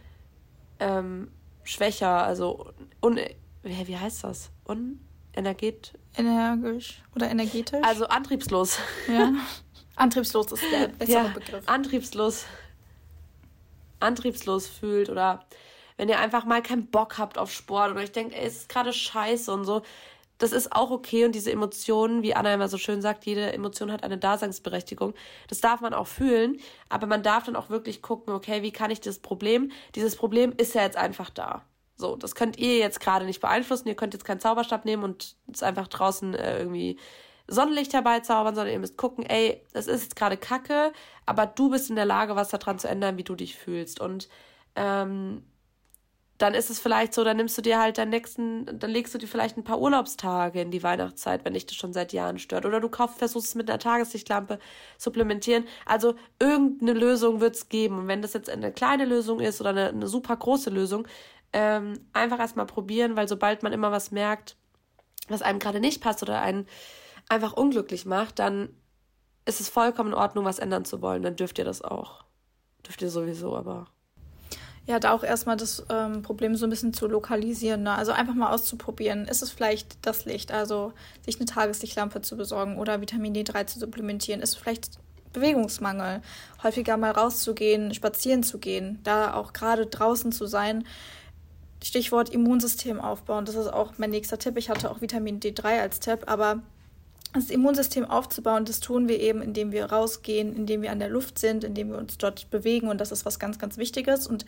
ähm, 0.79 1.31
schwächer, 1.63 2.23
also 2.23 2.71
un, 3.01 3.19
wie 3.63 3.97
heißt 3.97 4.23
das? 4.23 4.51
Unenerget 4.65 5.93
Energisch 6.15 7.01
oder 7.15 7.29
energetisch? 7.29 7.83
Also 7.83 8.05
antriebslos. 8.05 8.77
Ja. 9.07 9.33
Antriebslos 9.95 10.51
ist 10.51 10.63
der 10.71 10.87
bessere 10.87 11.25
ja, 11.25 11.27
Begriff. 11.29 11.67
Antriebslos. 11.67 12.45
Antriebslos 13.99 14.67
fühlt 14.67 15.09
oder 15.09 15.45
wenn 15.97 16.09
ihr 16.09 16.19
einfach 16.19 16.45
mal 16.45 16.61
keinen 16.61 16.87
Bock 16.87 17.17
habt 17.17 17.37
auf 17.37 17.51
Sport 17.51 17.91
oder 17.91 18.01
euch 18.01 18.11
denkt, 18.11 18.33
ey, 18.35 18.45
es 18.45 18.57
ist 18.57 18.69
gerade 18.69 18.93
scheiße 18.93 19.51
und 19.51 19.65
so, 19.65 19.81
das 20.37 20.51
ist 20.51 20.73
auch 20.73 20.91
okay 20.91 21.25
und 21.25 21.33
diese 21.33 21.51
Emotionen, 21.51 22.23
wie 22.23 22.35
Anna 22.35 22.53
immer 22.53 22.67
so 22.67 22.77
schön 22.77 23.01
sagt, 23.01 23.25
jede 23.25 23.53
Emotion 23.53 23.91
hat 23.91 24.03
eine 24.03 24.17
Daseinsberechtigung. 24.17 25.13
Das 25.47 25.61
darf 25.61 25.81
man 25.81 25.93
auch 25.93 26.07
fühlen, 26.07 26.59
aber 26.89 27.07
man 27.07 27.23
darf 27.23 27.45
dann 27.45 27.55
auch 27.55 27.69
wirklich 27.69 28.01
gucken, 28.01 28.33
okay, 28.33 28.61
wie 28.61 28.71
kann 28.71 28.91
ich 28.91 28.99
das 28.99 29.19
Problem? 29.19 29.71
Dieses 29.95 30.15
Problem 30.15 30.53
ist 30.57 30.75
ja 30.75 30.81
jetzt 30.81 30.97
einfach 30.97 31.29
da. 31.29 31.63
So, 31.95 32.15
das 32.15 32.35
könnt 32.35 32.57
ihr 32.57 32.77
jetzt 32.77 32.99
gerade 32.99 33.25
nicht 33.25 33.39
beeinflussen. 33.39 33.87
Ihr 33.87 33.95
könnt 33.95 34.13
jetzt 34.13 34.25
keinen 34.25 34.39
Zauberstab 34.39 34.83
nehmen 34.83 35.03
und 35.03 35.35
es 35.51 35.63
einfach 35.63 35.87
draußen 35.87 36.33
äh, 36.33 36.57
irgendwie 36.57 36.99
Sonnenlicht 37.47 37.93
herbeizaubern, 37.93 38.55
sondern 38.55 38.73
ihr 38.73 38.79
müsst 38.79 38.97
gucken, 38.97 39.25
ey, 39.25 39.61
das 39.73 39.87
ist 39.87 40.03
jetzt 40.03 40.15
gerade 40.15 40.37
Kacke, 40.37 40.91
aber 41.25 41.45
du 41.45 41.69
bist 41.69 41.89
in 41.89 41.95
der 41.95 42.05
Lage, 42.05 42.35
was 42.35 42.49
daran 42.49 42.79
zu 42.79 42.87
ändern, 42.87 43.17
wie 43.17 43.23
du 43.23 43.35
dich 43.35 43.55
fühlst. 43.55 43.99
Und 43.99 44.27
ähm, 44.75 45.43
dann 46.43 46.55
ist 46.55 46.69
es 46.69 46.77
vielleicht 46.77 47.13
so, 47.13 47.23
dann 47.23 47.37
nimmst 47.37 47.57
du 47.57 47.61
dir 47.61 47.79
halt 47.79 47.97
deinen 47.97 48.09
nächsten, 48.09 48.65
dann 48.77 48.91
legst 48.91 49.13
du 49.13 49.17
dir 49.17 49.27
vielleicht 49.27 49.55
ein 49.55 49.63
paar 49.63 49.79
Urlaubstage 49.79 50.59
in 50.59 50.71
die 50.71 50.83
Weihnachtszeit, 50.83 51.45
wenn 51.45 51.53
dich 51.53 51.65
das 51.67 51.77
schon 51.77 51.93
seit 51.93 52.11
Jahren 52.11 52.37
stört. 52.37 52.65
Oder 52.65 52.81
du 52.81 52.89
kaufst, 52.89 53.17
versuchst 53.17 53.47
es 53.47 53.55
mit 53.55 53.69
einer 53.69 53.79
Tageslichtlampe 53.79 54.59
supplementieren. 54.97 55.63
Also 55.85 56.15
irgendeine 56.41 56.99
Lösung 56.99 57.39
wird 57.39 57.55
es 57.55 57.69
geben. 57.69 57.97
Und 57.97 58.07
wenn 58.09 58.21
das 58.21 58.33
jetzt 58.33 58.49
eine 58.49 58.73
kleine 58.73 59.05
Lösung 59.05 59.39
ist 59.39 59.61
oder 59.61 59.69
eine, 59.69 59.87
eine 59.87 60.07
super 60.07 60.35
große 60.35 60.69
Lösung, 60.69 61.07
ähm, 61.53 61.93
einfach 62.11 62.39
erstmal 62.39 62.65
probieren, 62.65 63.15
weil 63.15 63.29
sobald 63.29 63.63
man 63.63 63.71
immer 63.71 63.93
was 63.93 64.11
merkt, 64.11 64.57
was 65.29 65.43
einem 65.43 65.59
gerade 65.59 65.79
nicht 65.79 66.01
passt 66.01 66.23
oder 66.23 66.41
einen 66.41 66.67
einfach 67.29 67.53
unglücklich 67.53 68.05
macht, 68.05 68.39
dann 68.39 68.67
ist 69.45 69.61
es 69.61 69.69
vollkommen 69.69 70.09
in 70.09 70.17
Ordnung, 70.17 70.43
was 70.43 70.59
ändern 70.59 70.83
zu 70.83 71.01
wollen. 71.01 71.23
Dann 71.23 71.37
dürft 71.37 71.57
ihr 71.57 71.65
das 71.65 71.81
auch. 71.81 72.25
Dürft 72.85 73.01
ihr 73.01 73.09
sowieso, 73.09 73.55
aber 73.55 73.87
ja, 74.85 74.99
da 74.99 75.13
auch 75.13 75.23
erstmal 75.23 75.55
das 75.55 75.85
ähm, 75.89 76.23
Problem 76.23 76.55
so 76.55 76.65
ein 76.65 76.69
bisschen 76.69 76.93
zu 76.93 77.07
lokalisieren. 77.07 77.83
Ne? 77.83 77.91
Also 77.93 78.11
einfach 78.11 78.33
mal 78.33 78.51
auszuprobieren. 78.51 79.25
Ist 79.27 79.41
es 79.41 79.49
vielleicht 79.49 80.05
das 80.05 80.25
Licht, 80.25 80.51
also 80.51 80.91
sich 81.25 81.37
eine 81.37 81.45
Tageslichtlampe 81.45 82.21
zu 82.21 82.35
besorgen 82.35 82.77
oder 82.77 82.99
Vitamin 82.99 83.33
D3 83.33 83.65
zu 83.65 83.79
supplementieren? 83.79 84.41
Ist 84.41 84.49
es 84.49 84.55
vielleicht 84.55 84.99
Bewegungsmangel? 85.31 86.21
Häufiger 86.63 86.97
mal 86.97 87.11
rauszugehen, 87.11 87.93
spazieren 87.93 88.43
zu 88.43 88.59
gehen, 88.59 88.99
da 89.03 89.33
auch 89.33 89.53
gerade 89.53 89.85
draußen 89.85 90.33
zu 90.33 90.47
sein. 90.47 90.85
Stichwort 91.81 92.29
Immunsystem 92.29 92.99
aufbauen. 92.99 93.45
Das 93.45 93.55
ist 93.55 93.67
auch 93.67 93.93
mein 93.97 94.09
nächster 94.09 94.37
Tipp. 94.37 94.57
Ich 94.57 94.69
hatte 94.69 94.91
auch 94.91 95.01
Vitamin 95.01 95.39
D3 95.39 95.81
als 95.81 95.99
Tipp, 96.01 96.23
aber 96.27 96.61
das 97.33 97.49
Immunsystem 97.49 98.05
aufzubauen, 98.05 98.65
das 98.65 98.79
tun 98.79 99.07
wir 99.07 99.19
eben, 99.19 99.41
indem 99.41 99.71
wir 99.71 99.85
rausgehen, 99.85 100.55
indem 100.55 100.81
wir 100.83 100.91
an 100.91 100.99
der 100.99 101.09
Luft 101.09 101.39
sind, 101.39 101.63
indem 101.63 101.89
wir 101.89 101.97
uns 101.97 102.17
dort 102.17 102.49
bewegen. 102.51 102.87
Und 102.87 103.01
das 103.01 103.11
ist 103.11 103.25
was 103.25 103.39
ganz, 103.39 103.57
ganz 103.57 103.77
Wichtiges. 103.77 104.27
Und 104.27 104.45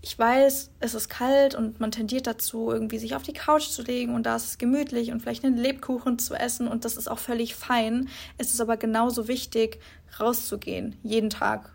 ich 0.00 0.18
weiß, 0.18 0.70
es 0.80 0.94
ist 0.94 1.10
kalt 1.10 1.54
und 1.54 1.80
man 1.80 1.90
tendiert 1.90 2.26
dazu, 2.26 2.70
irgendwie 2.70 2.98
sich 2.98 3.14
auf 3.16 3.22
die 3.22 3.32
Couch 3.32 3.68
zu 3.68 3.82
legen. 3.82 4.14
Und 4.14 4.24
da 4.24 4.36
ist 4.36 4.46
es 4.46 4.58
gemütlich 4.58 5.10
und 5.10 5.20
vielleicht 5.20 5.44
einen 5.44 5.56
Lebkuchen 5.56 6.18
zu 6.18 6.34
essen. 6.34 6.68
Und 6.68 6.84
das 6.84 6.96
ist 6.96 7.10
auch 7.10 7.18
völlig 7.18 7.54
fein. 7.54 8.08
Es 8.38 8.54
ist 8.54 8.60
aber 8.60 8.76
genauso 8.76 9.28
wichtig, 9.28 9.80
rauszugehen, 10.18 10.96
jeden 11.02 11.30
Tag, 11.30 11.72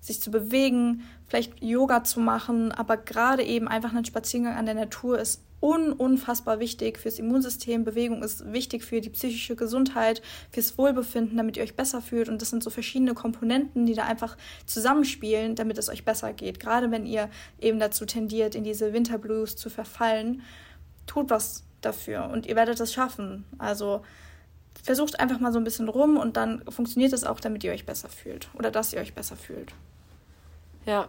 sich 0.00 0.20
zu 0.20 0.30
bewegen, 0.30 1.02
vielleicht 1.26 1.62
Yoga 1.62 2.04
zu 2.04 2.20
machen, 2.20 2.70
aber 2.70 2.96
gerade 2.96 3.42
eben 3.42 3.66
einfach 3.66 3.92
einen 3.92 4.04
Spaziergang 4.04 4.54
an 4.54 4.66
der 4.66 4.74
Natur 4.74 5.18
ist 5.18 5.42
un 5.60 5.92
unfassbar 5.92 6.60
wichtig 6.60 6.98
fürs 6.98 7.18
Immunsystem. 7.18 7.84
Bewegung 7.84 8.22
ist 8.22 8.52
wichtig 8.52 8.84
für 8.84 9.00
die 9.00 9.10
psychische 9.10 9.56
Gesundheit, 9.56 10.22
fürs 10.50 10.76
Wohlbefinden, 10.76 11.36
damit 11.36 11.56
ihr 11.56 11.62
euch 11.62 11.76
besser 11.76 12.00
fühlt. 12.00 12.28
Und 12.28 12.42
das 12.42 12.50
sind 12.50 12.62
so 12.62 12.70
verschiedene 12.70 13.14
Komponenten, 13.14 13.86
die 13.86 13.94
da 13.94 14.04
einfach 14.04 14.36
zusammenspielen, 14.66 15.54
damit 15.54 15.78
es 15.78 15.88
euch 15.88 16.04
besser 16.04 16.32
geht. 16.32 16.60
Gerade 16.60 16.90
wenn 16.90 17.06
ihr 17.06 17.30
eben 17.60 17.78
dazu 17.78 18.04
tendiert, 18.04 18.54
in 18.54 18.64
diese 18.64 18.92
Winterblues 18.92 19.56
zu 19.56 19.70
verfallen, 19.70 20.42
tut 21.06 21.30
was 21.30 21.64
dafür 21.80 22.28
und 22.30 22.46
ihr 22.46 22.56
werdet 22.56 22.80
es 22.80 22.92
schaffen. 22.92 23.44
Also 23.58 24.02
versucht 24.82 25.20
einfach 25.20 25.40
mal 25.40 25.52
so 25.52 25.58
ein 25.58 25.64
bisschen 25.64 25.88
rum 25.88 26.16
und 26.16 26.36
dann 26.36 26.62
funktioniert 26.70 27.12
es 27.12 27.24
auch, 27.24 27.40
damit 27.40 27.64
ihr 27.64 27.72
euch 27.72 27.86
besser 27.86 28.08
fühlt 28.08 28.48
oder 28.54 28.70
dass 28.70 28.92
ihr 28.92 29.00
euch 29.00 29.14
besser 29.14 29.36
fühlt. 29.36 29.72
Ja. 30.84 31.08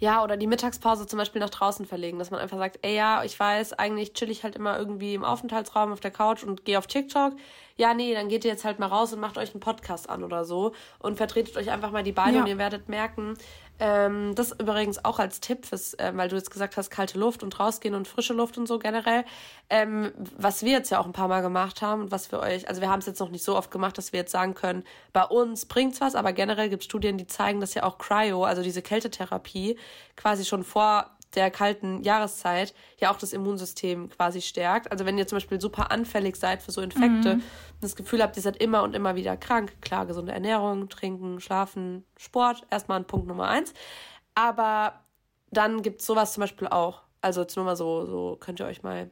Ja, 0.00 0.22
oder 0.22 0.36
die 0.36 0.46
Mittagspause 0.46 1.06
zum 1.06 1.18
Beispiel 1.18 1.40
nach 1.40 1.50
draußen 1.50 1.84
verlegen, 1.84 2.18
dass 2.18 2.30
man 2.30 2.40
einfach 2.40 2.58
sagt, 2.58 2.78
ey 2.82 2.94
ja, 2.94 3.24
ich 3.24 3.38
weiß, 3.38 3.72
eigentlich 3.72 4.12
chill 4.12 4.30
ich 4.30 4.44
halt 4.44 4.54
immer 4.54 4.78
irgendwie 4.78 5.14
im 5.14 5.24
Aufenthaltsraum 5.24 5.92
auf 5.92 6.00
der 6.00 6.12
Couch 6.12 6.44
und 6.44 6.64
gehe 6.64 6.78
auf 6.78 6.86
TikTok. 6.86 7.32
Ja, 7.76 7.94
nee, 7.94 8.14
dann 8.14 8.28
geht 8.28 8.44
ihr 8.44 8.50
jetzt 8.50 8.64
halt 8.64 8.78
mal 8.78 8.86
raus 8.86 9.12
und 9.12 9.20
macht 9.20 9.38
euch 9.38 9.52
einen 9.52 9.60
Podcast 9.60 10.08
an 10.08 10.22
oder 10.22 10.44
so 10.44 10.72
und 11.00 11.16
vertretet 11.16 11.56
euch 11.56 11.70
einfach 11.70 11.90
mal 11.90 12.04
die 12.04 12.12
Beine 12.12 12.36
ja. 12.36 12.42
und 12.42 12.48
ihr 12.48 12.58
werdet 12.58 12.88
merken, 12.88 13.36
ähm, 13.80 14.34
das 14.34 14.52
übrigens 14.52 15.04
auch 15.04 15.18
als 15.18 15.40
Tipp, 15.40 15.66
fürs, 15.66 15.94
äh, 15.94 16.12
weil 16.14 16.28
du 16.28 16.36
jetzt 16.36 16.50
gesagt 16.50 16.76
hast, 16.76 16.90
kalte 16.90 17.18
Luft 17.18 17.42
und 17.42 17.58
rausgehen 17.60 17.94
und 17.94 18.08
frische 18.08 18.34
Luft 18.34 18.58
und 18.58 18.66
so 18.66 18.78
generell. 18.78 19.24
Ähm, 19.70 20.12
was 20.36 20.62
wir 20.62 20.72
jetzt 20.72 20.90
ja 20.90 20.98
auch 20.98 21.06
ein 21.06 21.12
paar 21.12 21.28
Mal 21.28 21.42
gemacht 21.42 21.82
haben 21.82 22.02
und 22.02 22.10
was 22.10 22.32
wir 22.32 22.40
euch, 22.40 22.68
also 22.68 22.80
wir 22.80 22.90
haben 22.90 23.00
es 23.00 23.06
jetzt 23.06 23.20
noch 23.20 23.30
nicht 23.30 23.44
so 23.44 23.56
oft 23.56 23.70
gemacht, 23.70 23.96
dass 23.98 24.12
wir 24.12 24.20
jetzt 24.20 24.32
sagen 24.32 24.54
können, 24.54 24.84
bei 25.12 25.24
uns 25.24 25.66
bringt's 25.66 26.00
was, 26.00 26.14
aber 26.14 26.32
generell 26.32 26.68
gibt 26.68 26.82
es 26.82 26.86
Studien, 26.86 27.18
die 27.18 27.26
zeigen, 27.26 27.60
dass 27.60 27.74
ja 27.74 27.84
auch 27.84 27.98
Cryo, 27.98 28.44
also 28.44 28.62
diese 28.62 28.82
Kältetherapie, 28.82 29.78
quasi 30.16 30.44
schon 30.44 30.64
vor 30.64 31.10
der 31.34 31.50
kalten 31.50 32.02
Jahreszeit 32.02 32.74
ja 32.98 33.10
auch 33.10 33.18
das 33.18 33.32
Immunsystem 33.32 34.08
quasi 34.08 34.40
stärkt. 34.40 34.90
Also 34.90 35.04
wenn 35.04 35.18
ihr 35.18 35.26
zum 35.26 35.36
Beispiel 35.36 35.60
super 35.60 35.90
anfällig 35.90 36.36
seid 36.36 36.62
für 36.62 36.72
so 36.72 36.80
Infekte 36.80 37.36
mhm. 37.36 37.40
und 37.40 37.82
das 37.82 37.96
Gefühl 37.96 38.22
habt, 38.22 38.36
ihr 38.36 38.42
seid 38.42 38.56
immer 38.56 38.82
und 38.82 38.94
immer 38.94 39.14
wieder 39.14 39.36
krank, 39.36 39.80
klar, 39.80 40.06
gesunde 40.06 40.32
Ernährung, 40.32 40.88
trinken, 40.88 41.40
schlafen, 41.40 42.04
Sport, 42.16 42.66
erstmal 42.70 43.00
ein 43.00 43.06
Punkt 43.06 43.26
Nummer 43.26 43.48
eins. 43.48 43.74
Aber 44.34 45.00
dann 45.50 45.82
gibt 45.82 46.00
es 46.00 46.06
sowas 46.06 46.32
zum 46.32 46.42
Beispiel 46.42 46.68
auch. 46.68 47.02
Also 47.20 47.42
jetzt 47.42 47.56
nur 47.56 47.64
mal 47.64 47.76
so, 47.76 48.06
so 48.06 48.36
könnt 48.38 48.60
ihr 48.60 48.66
euch 48.66 48.82
mal 48.82 49.10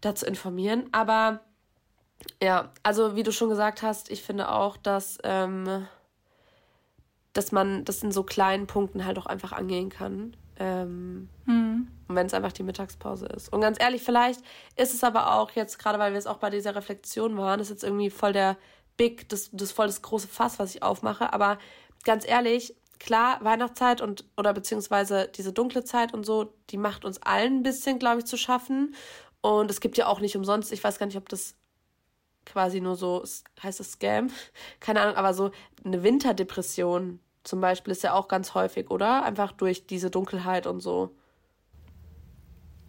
dazu 0.00 0.26
informieren. 0.26 0.88
Aber 0.92 1.40
ja, 2.42 2.72
also 2.82 3.16
wie 3.16 3.22
du 3.22 3.32
schon 3.32 3.48
gesagt 3.48 3.82
hast, 3.82 4.10
ich 4.10 4.22
finde 4.22 4.50
auch, 4.50 4.76
dass, 4.76 5.18
ähm, 5.24 5.86
dass 7.32 7.52
man 7.52 7.84
das 7.84 8.02
in 8.02 8.12
so 8.12 8.22
kleinen 8.22 8.66
Punkten 8.66 9.04
halt 9.04 9.18
auch 9.18 9.26
einfach 9.26 9.52
angehen 9.52 9.88
kann. 9.88 10.36
Ähm, 10.58 11.28
hm. 11.44 11.88
Und 12.08 12.14
wenn 12.16 12.26
es 12.26 12.34
einfach 12.34 12.52
die 12.52 12.62
Mittagspause 12.62 13.26
ist. 13.26 13.52
Und 13.52 13.60
ganz 13.60 13.78
ehrlich, 13.80 14.02
vielleicht 14.02 14.40
ist 14.76 14.94
es 14.94 15.04
aber 15.04 15.34
auch 15.34 15.52
jetzt, 15.52 15.78
gerade 15.78 15.98
weil 15.98 16.12
wir 16.12 16.18
es 16.18 16.26
auch 16.26 16.38
bei 16.38 16.50
dieser 16.50 16.74
Reflexion 16.74 17.36
waren, 17.36 17.60
ist 17.60 17.70
jetzt 17.70 17.84
irgendwie 17.84 18.10
voll 18.10 18.32
der 18.32 18.56
Big, 18.96 19.28
das, 19.28 19.50
das 19.52 19.72
voll 19.72 19.86
das 19.86 20.02
große 20.02 20.26
Fass, 20.26 20.58
was 20.58 20.74
ich 20.74 20.82
aufmache. 20.82 21.32
Aber 21.32 21.58
ganz 22.04 22.26
ehrlich, 22.26 22.74
klar, 22.98 23.38
Weihnachtszeit 23.42 24.00
und 24.00 24.24
oder 24.36 24.52
beziehungsweise 24.52 25.30
diese 25.34 25.52
dunkle 25.52 25.84
Zeit 25.84 26.12
und 26.12 26.24
so, 26.24 26.52
die 26.70 26.78
macht 26.78 27.04
uns 27.04 27.22
allen 27.22 27.58
ein 27.58 27.62
bisschen, 27.62 27.98
glaube 27.98 28.20
ich, 28.20 28.24
zu 28.26 28.36
schaffen. 28.36 28.94
Und 29.40 29.70
es 29.70 29.80
gibt 29.80 29.96
ja 29.96 30.06
auch 30.06 30.20
nicht 30.20 30.36
umsonst, 30.36 30.72
ich 30.72 30.82
weiß 30.82 30.98
gar 30.98 31.06
nicht, 31.06 31.16
ob 31.16 31.28
das 31.28 31.54
quasi 32.44 32.80
nur 32.80 32.96
so, 32.96 33.22
heißt 33.62 33.80
es 33.80 33.92
Scam? 33.92 34.30
Keine 34.80 35.00
Ahnung, 35.00 35.16
aber 35.16 35.34
so 35.34 35.50
eine 35.84 36.02
Winterdepression 36.02 37.20
zum 37.48 37.62
Beispiel 37.62 37.92
ist 37.92 38.02
ja 38.02 38.12
auch 38.12 38.28
ganz 38.28 38.52
häufig, 38.52 38.90
oder? 38.90 39.24
Einfach 39.24 39.52
durch 39.52 39.86
diese 39.86 40.10
Dunkelheit 40.10 40.66
und 40.66 40.80
so. 40.80 41.14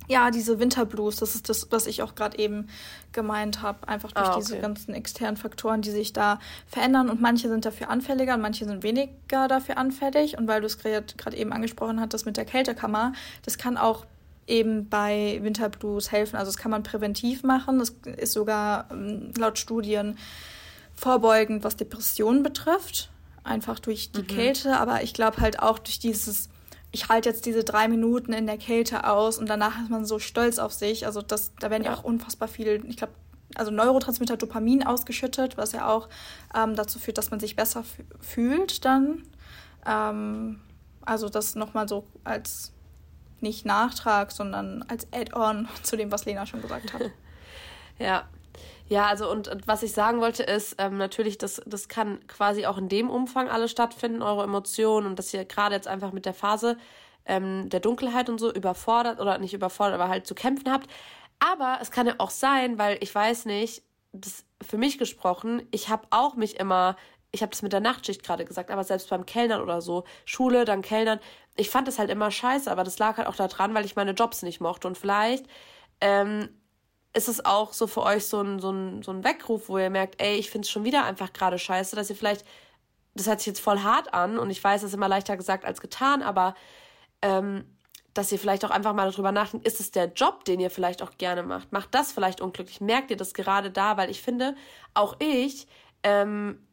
Ja, 0.09 0.31
diese 0.31 0.59
Winterblues, 0.59 1.15
das 1.17 1.35
ist 1.35 1.47
das, 1.47 1.71
was 1.71 1.87
ich 1.87 2.01
auch 2.01 2.13
gerade 2.13 2.37
eben 2.39 2.67
gemeint 3.13 3.61
habe. 3.61 3.87
Einfach 3.87 4.11
durch 4.11 4.27
ah, 4.27 4.31
okay. 4.31 4.39
diese 4.41 4.59
ganzen 4.59 4.93
externen 4.93 5.37
Faktoren, 5.37 5.81
die 5.81 5.91
sich 5.91 6.11
da 6.11 6.39
verändern. 6.67 7.09
Und 7.09 7.21
manche 7.21 7.47
sind 7.47 7.63
dafür 7.63 7.89
anfälliger 7.89 8.33
und 8.33 8.41
manche 8.41 8.65
sind 8.65 8.83
weniger 8.83 9.47
dafür 9.47 9.77
anfällig. 9.77 10.37
Und 10.37 10.47
weil 10.47 10.59
du 10.59 10.67
es 10.67 10.77
gerade 10.79 11.37
eben 11.37 11.53
angesprochen 11.53 12.01
hattest 12.01 12.25
mit 12.25 12.35
der 12.35 12.45
Kältekammer, 12.45 13.13
das 13.45 13.57
kann 13.57 13.77
auch 13.77 14.05
eben 14.45 14.89
bei 14.89 15.39
Winterblues 15.41 16.11
helfen. 16.11 16.35
Also 16.35 16.51
das 16.51 16.57
kann 16.57 16.71
man 16.71 16.83
präventiv 16.83 17.43
machen. 17.43 17.79
Das 17.79 17.91
ist 18.17 18.33
sogar 18.33 18.89
ähm, 18.91 19.31
laut 19.37 19.57
Studien 19.57 20.17
vorbeugend, 20.95 21.63
was 21.63 21.77
Depressionen 21.77 22.43
betrifft 22.43 23.09
einfach 23.49 23.79
durch 23.79 24.11
die 24.11 24.21
mhm. 24.21 24.27
Kälte, 24.27 24.79
aber 24.79 25.03
ich 25.03 25.13
glaube 25.13 25.37
halt 25.41 25.59
auch 25.59 25.79
durch 25.79 25.99
dieses, 25.99 26.49
ich 26.91 27.09
halte 27.09 27.29
jetzt 27.29 27.45
diese 27.45 27.63
drei 27.63 27.87
Minuten 27.87 28.33
in 28.33 28.45
der 28.45 28.57
Kälte 28.57 29.07
aus 29.07 29.37
und 29.37 29.49
danach 29.49 29.81
ist 29.81 29.89
man 29.89 30.05
so 30.05 30.19
stolz 30.19 30.59
auf 30.59 30.73
sich. 30.73 31.05
Also 31.05 31.21
das, 31.21 31.51
da 31.59 31.69
werden 31.69 31.83
ja, 31.83 31.93
auch 31.93 32.03
unfassbar 32.03 32.47
viel, 32.47 32.83
ich 32.87 32.97
glaube, 32.97 33.13
also 33.55 33.71
Neurotransmitter 33.71 34.37
Dopamin 34.37 34.85
ausgeschüttet, 34.85 35.57
was 35.57 35.71
ja 35.71 35.87
auch 35.87 36.07
ähm, 36.55 36.75
dazu 36.75 36.99
führt, 36.99 37.17
dass 37.17 37.31
man 37.31 37.39
sich 37.39 37.55
besser 37.55 37.83
fühlt 38.19 38.85
dann. 38.85 39.23
Ähm, 39.85 40.61
also 41.01 41.29
das 41.29 41.55
nochmal 41.55 41.87
so 41.87 42.05
als 42.23 42.71
nicht 43.41 43.65
Nachtrag, 43.65 44.31
sondern 44.31 44.83
als 44.83 45.07
Add-on 45.11 45.67
zu 45.83 45.97
dem, 45.97 46.11
was 46.11 46.25
Lena 46.25 46.45
schon 46.45 46.61
gesagt 46.61 46.93
hat. 46.93 47.01
ja, 47.99 48.25
ja, 48.87 49.05
also 49.07 49.29
und, 49.29 49.49
was 49.65 49.83
ich 49.83 49.93
sagen 49.93 50.19
wollte 50.19 50.43
ist, 50.43 50.75
ähm, 50.79 50.97
natürlich, 50.97 51.37
das, 51.37 51.61
das 51.65 51.87
kann 51.87 52.25
quasi 52.27 52.65
auch 52.65 52.77
in 52.77 52.89
dem 52.89 53.09
Umfang 53.09 53.47
alles 53.47 53.71
stattfinden, 53.71 54.21
eure 54.21 54.43
Emotionen 54.43 55.07
und 55.07 55.19
dass 55.19 55.33
ihr 55.33 55.45
gerade 55.45 55.75
jetzt 55.75 55.87
einfach 55.87 56.11
mit 56.11 56.25
der 56.25 56.33
Phase 56.33 56.77
ähm, 57.25 57.69
der 57.69 57.79
Dunkelheit 57.79 58.29
und 58.29 58.39
so 58.39 58.51
überfordert 58.51 59.19
oder 59.19 59.37
nicht 59.37 59.53
überfordert, 59.53 59.99
aber 59.99 60.09
halt 60.09 60.25
zu 60.25 60.33
kämpfen 60.33 60.71
habt. 60.71 60.89
Aber 61.39 61.77
es 61.81 61.91
kann 61.91 62.07
ja 62.07 62.15
auch 62.17 62.31
sein, 62.31 62.77
weil 62.79 62.97
ich 63.01 63.13
weiß 63.13 63.45
nicht, 63.45 63.83
das 64.11 64.43
für 64.61 64.77
mich 64.77 64.97
gesprochen, 64.97 65.61
ich 65.71 65.89
habe 65.89 66.07
auch 66.09 66.35
mich 66.35 66.59
immer, 66.59 66.95
ich 67.31 67.43
habe 67.43 67.51
das 67.51 67.61
mit 67.61 67.71
der 67.71 67.79
Nachtschicht 67.79 68.23
gerade 68.23 68.43
gesagt, 68.43 68.71
aber 68.71 68.83
selbst 68.83 69.09
beim 69.09 69.25
Kellnern 69.25 69.61
oder 69.61 69.81
so, 69.81 70.03
Schule, 70.25 70.65
dann 70.65 70.81
Kellnern, 70.81 71.19
ich 71.55 71.69
fand 71.69 71.87
das 71.87 71.99
halt 71.99 72.09
immer 72.09 72.31
scheiße, 72.31 72.71
aber 72.71 72.83
das 72.83 72.97
lag 72.97 73.17
halt 73.17 73.27
auch 73.27 73.35
daran, 73.35 73.73
weil 73.75 73.85
ich 73.85 73.95
meine 73.95 74.11
Jobs 74.11 74.41
nicht 74.41 74.59
mochte 74.59 74.87
und 74.87 74.97
vielleicht 74.97 75.45
ähm, 76.01 76.49
ist 77.13 77.27
es 77.27 77.43
auch 77.43 77.73
so 77.73 77.87
für 77.87 78.03
euch 78.03 78.25
so 78.25 78.41
ein, 78.41 78.59
so 78.59 78.71
ein, 78.71 79.01
so 79.01 79.11
ein 79.11 79.23
Weckruf, 79.23 79.69
wo 79.69 79.77
ihr 79.77 79.89
merkt, 79.89 80.21
ey, 80.21 80.35
ich 80.35 80.49
finde 80.49 80.65
es 80.65 80.71
schon 80.71 80.83
wieder 80.83 81.05
einfach 81.05 81.33
gerade 81.33 81.57
scheiße, 81.57 81.95
dass 81.95 82.09
ihr 82.09 82.15
vielleicht, 82.15 82.45
das 83.15 83.27
hört 83.27 83.39
sich 83.39 83.47
jetzt 83.47 83.61
voll 83.61 83.79
hart 83.79 84.13
an 84.13 84.37
und 84.37 84.49
ich 84.49 84.63
weiß, 84.63 84.83
es 84.83 84.89
ist 84.89 84.93
immer 84.93 85.07
leichter 85.07 85.35
gesagt 85.35 85.65
als 85.65 85.81
getan, 85.81 86.21
aber 86.21 86.55
ähm, 87.21 87.65
dass 88.13 88.31
ihr 88.31 88.39
vielleicht 88.39 88.65
auch 88.65 88.69
einfach 88.69 88.93
mal 88.93 89.09
darüber 89.09 89.31
nachdenkt, 89.31 89.65
ist 89.65 89.79
es 89.79 89.91
der 89.91 90.11
Job, 90.13 90.45
den 90.45 90.59
ihr 90.59 90.69
vielleicht 90.69 91.01
auch 91.01 91.17
gerne 91.17 91.43
macht? 91.43 91.71
Macht 91.71 91.93
das 91.95 92.11
vielleicht 92.11 92.41
unglücklich? 92.41 92.81
Merkt 92.81 93.11
ihr 93.11 93.17
das 93.17 93.33
gerade 93.33 93.71
da? 93.71 93.97
Weil 93.97 94.09
ich 94.09 94.21
finde, 94.21 94.55
auch 94.93 95.15
ich 95.19 95.67
ähm, 96.03 96.65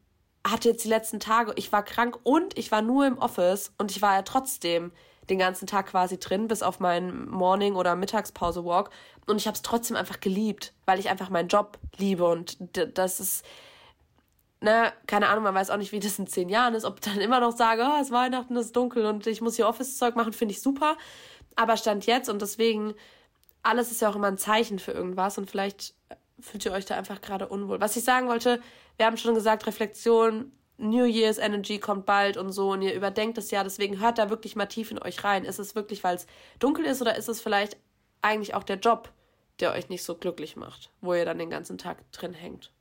hatte 0.46 0.68
jetzt 0.70 0.84
die 0.84 0.88
letzten 0.88 1.20
Tage, 1.20 1.52
ich 1.56 1.72
war 1.72 1.84
krank 1.84 2.18
und 2.22 2.58
ich 2.58 2.72
war 2.72 2.82
nur 2.82 3.06
im 3.06 3.18
Office 3.18 3.72
und 3.78 3.90
ich 3.90 4.02
war 4.02 4.14
ja 4.14 4.22
trotzdem 4.22 4.92
den 5.28 5.38
ganzen 5.38 5.66
Tag 5.66 5.86
quasi 5.86 6.18
drin, 6.18 6.48
bis 6.48 6.62
auf 6.62 6.80
meinen 6.80 7.28
Morning- 7.28 7.74
oder 7.74 7.96
Mittagspause-Walk. 7.96 8.90
Und 9.26 9.36
ich 9.36 9.46
habe 9.46 9.56
es 9.56 9.62
trotzdem 9.62 9.96
einfach 9.96 10.20
geliebt, 10.20 10.72
weil 10.84 10.98
ich 10.98 11.08
einfach 11.10 11.30
meinen 11.30 11.48
Job 11.48 11.78
liebe. 11.96 12.26
Und 12.26 12.56
das 12.94 13.20
ist, 13.20 13.44
ne, 14.60 14.92
keine 15.06 15.28
Ahnung, 15.28 15.44
man 15.44 15.54
weiß 15.54 15.70
auch 15.70 15.76
nicht, 15.76 15.92
wie 15.92 16.00
das 16.00 16.18
in 16.18 16.26
zehn 16.26 16.48
Jahren 16.48 16.74
ist. 16.74 16.84
Ob 16.84 17.00
dann 17.00 17.20
immer 17.20 17.40
noch 17.40 17.56
sage, 17.56 17.82
oh, 17.84 17.96
es 18.00 18.08
ist 18.08 18.12
Weihnachten, 18.12 18.56
es 18.56 18.66
ist 18.66 18.76
dunkel 18.76 19.06
und 19.06 19.26
ich 19.26 19.40
muss 19.40 19.56
hier 19.56 19.68
Office-Zeug 19.68 20.14
machen, 20.16 20.32
finde 20.32 20.52
ich 20.52 20.62
super. 20.62 20.96
Aber 21.56 21.76
Stand 21.76 22.06
jetzt 22.06 22.28
und 22.28 22.42
deswegen, 22.42 22.94
alles 23.62 23.90
ist 23.90 24.00
ja 24.00 24.08
auch 24.10 24.16
immer 24.16 24.28
ein 24.28 24.38
Zeichen 24.38 24.78
für 24.78 24.92
irgendwas 24.92 25.38
und 25.38 25.50
vielleicht 25.50 25.94
fühlt 26.38 26.64
ihr 26.64 26.72
euch 26.72 26.84
da 26.84 26.96
einfach 26.96 27.20
gerade 27.20 27.48
unwohl. 27.48 27.80
Was 27.80 27.96
ich 27.96 28.04
sagen 28.04 28.28
wollte, 28.28 28.60
wir 28.96 29.06
haben 29.06 29.16
schon 29.16 29.34
gesagt, 29.34 29.66
Reflexion 29.66 30.52
New 30.78 31.04
Year's 31.04 31.38
Energy 31.38 31.78
kommt 31.78 32.04
bald 32.06 32.36
und 32.36 32.52
so 32.52 32.72
und 32.72 32.82
ihr 32.82 32.94
überdenkt 32.94 33.38
das 33.38 33.50
ja, 33.50 33.64
deswegen 33.64 34.00
hört 34.00 34.18
da 34.18 34.28
wirklich 34.28 34.56
mal 34.56 34.66
tief 34.66 34.90
in 34.90 35.00
euch 35.00 35.24
rein. 35.24 35.44
Ist 35.44 35.58
es 35.58 35.74
wirklich, 35.74 36.04
weil 36.04 36.16
es 36.16 36.26
dunkel 36.58 36.84
ist 36.84 37.00
oder 37.00 37.16
ist 37.16 37.28
es 37.28 37.40
vielleicht 37.40 37.76
eigentlich 38.20 38.54
auch 38.54 38.62
der 38.62 38.78
Job, 38.78 39.10
der 39.60 39.72
euch 39.72 39.88
nicht 39.88 40.02
so 40.02 40.14
glücklich 40.14 40.56
macht, 40.56 40.90
wo 41.00 41.14
ihr 41.14 41.24
dann 41.24 41.38
den 41.38 41.50
ganzen 41.50 41.78
Tag 41.78 42.10
drin 42.12 42.34
hängt? 42.34 42.72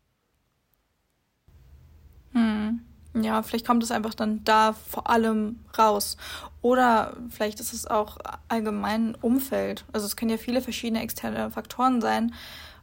Hm. 2.33 2.81
Ja, 3.21 3.43
vielleicht 3.43 3.65
kommt 3.65 3.81
es 3.81 3.91
einfach 3.91 4.13
dann 4.13 4.43
da 4.43 4.73
vor 4.73 5.09
allem 5.09 5.63
raus. 5.77 6.17
Oder 6.61 7.15
vielleicht 7.29 7.61
ist 7.61 7.71
es 7.71 7.87
auch 7.87 8.17
allgemein 8.49 9.15
Umfeld. 9.15 9.85
Also 9.93 10.05
es 10.05 10.17
können 10.17 10.31
ja 10.31 10.37
viele 10.37 10.61
verschiedene 10.61 11.01
externe 11.01 11.49
Faktoren 11.49 12.01
sein. 12.01 12.33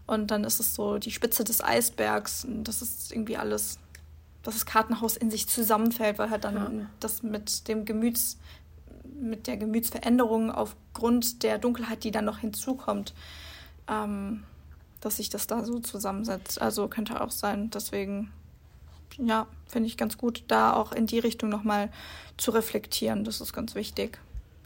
Und 0.06 0.30
dann 0.30 0.44
ist 0.44 0.58
es 0.58 0.74
so 0.74 0.96
die 0.96 1.10
Spitze 1.10 1.44
des 1.44 1.62
Eisbergs. 1.62 2.46
Das 2.48 2.80
ist 2.80 3.12
irgendwie 3.12 3.36
alles 3.36 3.78
dass 4.42 4.54
das 4.54 4.66
Kartenhaus 4.66 5.16
in 5.16 5.30
sich 5.30 5.48
zusammenfällt, 5.48 6.18
weil 6.18 6.30
halt 6.30 6.44
dann 6.44 6.54
ja. 6.54 6.86
das 7.00 7.22
mit 7.22 7.68
dem 7.68 7.84
Gemüts, 7.84 8.38
mit 9.20 9.46
der 9.46 9.56
Gemütsveränderung 9.56 10.50
aufgrund 10.50 11.42
der 11.42 11.58
Dunkelheit, 11.58 12.04
die 12.04 12.10
dann 12.10 12.24
noch 12.24 12.38
hinzukommt, 12.38 13.14
ähm, 13.88 14.42
dass 15.00 15.16
sich 15.16 15.30
das 15.30 15.46
da 15.46 15.64
so 15.64 15.78
zusammensetzt. 15.78 16.60
Also 16.60 16.88
könnte 16.88 17.20
auch 17.20 17.30
sein. 17.30 17.70
Deswegen, 17.70 18.32
ja, 19.18 19.46
finde 19.66 19.88
ich 19.88 19.96
ganz 19.96 20.18
gut, 20.18 20.44
da 20.48 20.72
auch 20.72 20.92
in 20.92 21.06
die 21.06 21.18
Richtung 21.18 21.48
nochmal 21.48 21.90
zu 22.36 22.50
reflektieren. 22.50 23.24
Das 23.24 23.40
ist 23.40 23.52
ganz 23.52 23.74
wichtig. 23.74 24.18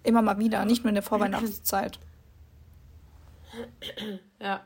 Immer 0.03 0.23
mal 0.23 0.39
wieder, 0.39 0.65
nicht 0.65 0.85
nur 0.85 0.91
in 0.91 0.95
der 0.95 1.03
Vorweihnachtszeit. 1.03 1.99
Ja. 4.41 4.61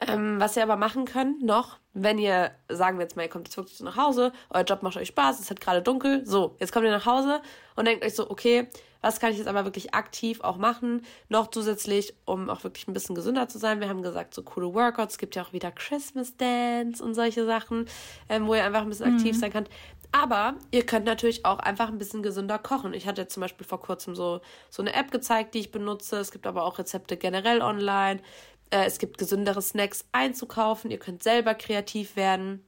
Ähm, 0.00 0.38
was 0.38 0.56
ihr 0.56 0.62
aber 0.62 0.76
machen 0.76 1.06
könnt 1.06 1.42
noch, 1.42 1.78
wenn 1.92 2.18
ihr, 2.18 2.52
sagen 2.68 2.98
wir 2.98 3.02
jetzt 3.02 3.16
mal, 3.16 3.24
ihr 3.24 3.28
kommt 3.28 3.48
jetzt 3.48 3.56
wirklich 3.56 3.80
nach 3.80 3.96
Hause, 3.96 4.32
euer 4.50 4.62
Job 4.62 4.82
macht 4.82 4.96
euch 4.96 5.08
Spaß, 5.08 5.40
es 5.40 5.50
ist 5.50 5.60
gerade 5.60 5.82
dunkel, 5.82 6.24
so, 6.24 6.54
jetzt 6.60 6.72
kommt 6.72 6.84
ihr 6.84 6.92
nach 6.92 7.06
Hause 7.06 7.40
und 7.74 7.84
denkt 7.84 8.04
euch 8.04 8.14
so, 8.14 8.30
okay, 8.30 8.68
was 9.00 9.18
kann 9.18 9.32
ich 9.32 9.38
jetzt 9.38 9.48
aber 9.48 9.64
wirklich 9.64 9.94
aktiv 9.94 10.40
auch 10.40 10.56
machen, 10.56 11.02
noch 11.28 11.48
zusätzlich, 11.50 12.14
um 12.24 12.48
auch 12.48 12.62
wirklich 12.64 12.86
ein 12.86 12.92
bisschen 12.92 13.14
gesünder 13.14 13.48
zu 13.48 13.58
sein. 13.58 13.80
Wir 13.80 13.88
haben 13.88 14.02
gesagt, 14.02 14.34
so 14.34 14.42
coole 14.42 14.72
Workouts, 14.72 15.14
es 15.14 15.18
gibt 15.18 15.36
ja 15.36 15.42
auch 15.42 15.52
wieder 15.52 15.70
Christmas 15.70 16.36
Dance 16.36 17.02
und 17.02 17.14
solche 17.14 17.44
Sachen, 17.44 17.86
ähm, 18.28 18.46
wo 18.46 18.54
ihr 18.54 18.64
einfach 18.64 18.82
ein 18.82 18.88
bisschen 18.88 19.10
mhm. 19.10 19.16
aktiv 19.16 19.38
sein 19.38 19.52
könnt. 19.52 19.68
Aber 20.10 20.54
ihr 20.70 20.86
könnt 20.86 21.04
natürlich 21.04 21.44
auch 21.44 21.58
einfach 21.58 21.88
ein 21.88 21.98
bisschen 21.98 22.22
gesünder 22.22 22.58
kochen. 22.58 22.94
Ich 22.94 23.06
hatte 23.06 23.28
zum 23.28 23.42
Beispiel 23.42 23.66
vor 23.66 23.80
kurzem 23.80 24.14
so, 24.14 24.40
so 24.70 24.82
eine 24.82 24.94
App 24.94 25.10
gezeigt, 25.10 25.54
die 25.54 25.58
ich 25.58 25.70
benutze. 25.70 26.16
Es 26.16 26.30
gibt 26.30 26.46
aber 26.46 26.64
auch 26.64 26.78
Rezepte 26.78 27.16
generell 27.18 27.60
online. 27.60 28.20
Äh, 28.70 28.84
es 28.86 28.98
gibt 28.98 29.18
gesündere 29.18 29.62
Snacks 29.62 30.04
einzukaufen. 30.12 30.90
Ihr 30.90 30.98
könnt 30.98 31.22
selber 31.22 31.54
kreativ 31.54 32.16
werden. 32.16 32.64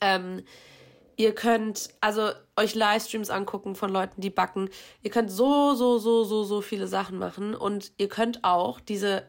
Ähm, 0.00 0.44
ihr 1.16 1.34
könnt 1.34 1.90
also 2.00 2.30
euch 2.56 2.74
Livestreams 2.74 3.30
angucken 3.30 3.74
von 3.74 3.90
Leuten, 3.90 4.20
die 4.20 4.30
backen. 4.30 4.70
Ihr 5.02 5.10
könnt 5.10 5.30
so, 5.30 5.74
so, 5.74 5.98
so, 5.98 6.24
so, 6.24 6.44
so 6.44 6.60
viele 6.60 6.86
Sachen 6.86 7.18
machen. 7.18 7.54
Und 7.54 7.92
ihr 7.98 8.08
könnt 8.08 8.44
auch 8.44 8.80
diese, 8.80 9.26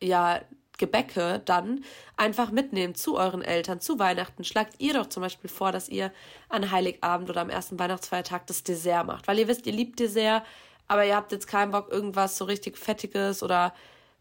ja, 0.00 0.40
Gebäcke 0.78 1.40
dann 1.44 1.84
einfach 2.16 2.50
mitnehmen 2.50 2.94
zu 2.94 3.16
euren 3.16 3.42
Eltern 3.42 3.80
zu 3.80 3.98
Weihnachten. 3.98 4.44
Schlagt 4.44 4.74
ihr 4.78 4.94
doch 4.94 5.06
zum 5.06 5.22
Beispiel 5.22 5.50
vor, 5.50 5.72
dass 5.72 5.88
ihr 5.88 6.12
an 6.48 6.70
Heiligabend 6.70 7.30
oder 7.30 7.42
am 7.42 7.50
ersten 7.50 7.78
Weihnachtsfeiertag 7.78 8.46
das 8.46 8.64
Dessert 8.64 9.06
macht. 9.06 9.28
Weil 9.28 9.38
ihr 9.38 9.48
wisst, 9.48 9.66
ihr 9.66 9.72
liebt 9.72 10.00
Dessert, 10.00 10.42
aber 10.88 11.04
ihr 11.04 11.16
habt 11.16 11.32
jetzt 11.32 11.46
keinen 11.46 11.70
Bock, 11.70 11.90
irgendwas 11.90 12.36
so 12.36 12.44
richtig 12.44 12.76
Fettiges 12.76 13.42
oder 13.42 13.72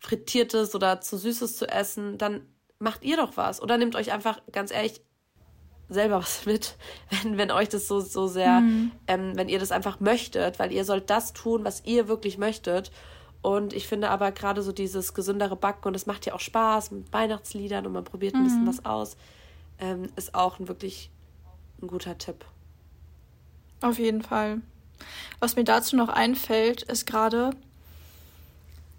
Frittiertes 0.04 0.76
oder 0.76 1.00
zu 1.00 1.18
Süßes 1.18 1.58
zu 1.58 1.68
essen, 1.68 2.18
dann 2.18 2.42
macht 2.78 3.04
ihr 3.04 3.16
doch 3.16 3.38
was. 3.38 3.62
Oder 3.62 3.78
nehmt 3.78 3.96
euch 3.96 4.12
einfach, 4.12 4.42
ganz 4.52 4.72
ehrlich, 4.72 5.02
selber 5.88 6.18
was 6.18 6.46
mit, 6.46 6.76
wenn, 7.10 7.38
wenn 7.38 7.52
euch 7.52 7.70
das 7.70 7.88
so, 7.88 8.02
so 8.02 8.28
sehr, 8.28 8.60
mhm. 8.60 8.92
ähm, 9.08 9.32
wenn 9.36 9.48
ihr 9.48 9.60
das 9.60 9.72
einfach 9.72 10.02
möchtet, 10.02 10.60
weil 10.60 10.72
ihr 10.74 10.84
sollt 10.84 11.10
das 11.10 11.32
tun, 11.32 11.63
was 11.63 11.86
ihr 11.86 12.08
wirklich 12.08 12.38
möchtet. 12.38 12.92
Und 13.42 13.74
ich 13.74 13.88
finde 13.88 14.10
aber 14.10 14.32
gerade 14.32 14.62
so 14.62 14.72
dieses 14.72 15.13
gesündere 15.13 15.56
Backen, 15.56 15.88
und 15.88 15.94
das 15.94 16.06
macht 16.06 16.26
ja 16.26 16.34
auch 16.34 16.39
Spaß 16.39 16.92
mit 16.92 17.12
Weihnachtsliedern 17.12 17.86
und 17.86 17.94
man 17.94 18.04
probiert 18.04 18.36
ein 18.36 18.42
mhm. 18.42 18.46
bisschen 18.46 18.68
was 18.68 18.86
aus, 18.86 19.18
ähm, 19.80 20.10
ist 20.16 20.36
auch 20.36 20.60
ein 20.60 20.68
wirklich 20.68 21.12
ein 21.82 21.88
guter 21.88 22.18
Tipp. 22.18 22.46
Auf 23.82 24.00
jeden 24.00 24.22
Fall. 24.22 24.62
Was 25.39 25.56
mir 25.56 25.63
dazu 25.63 25.96
noch 25.96 26.10
einfällt, 26.10 26.84
ist 26.84 27.06
gerade, 27.06 27.52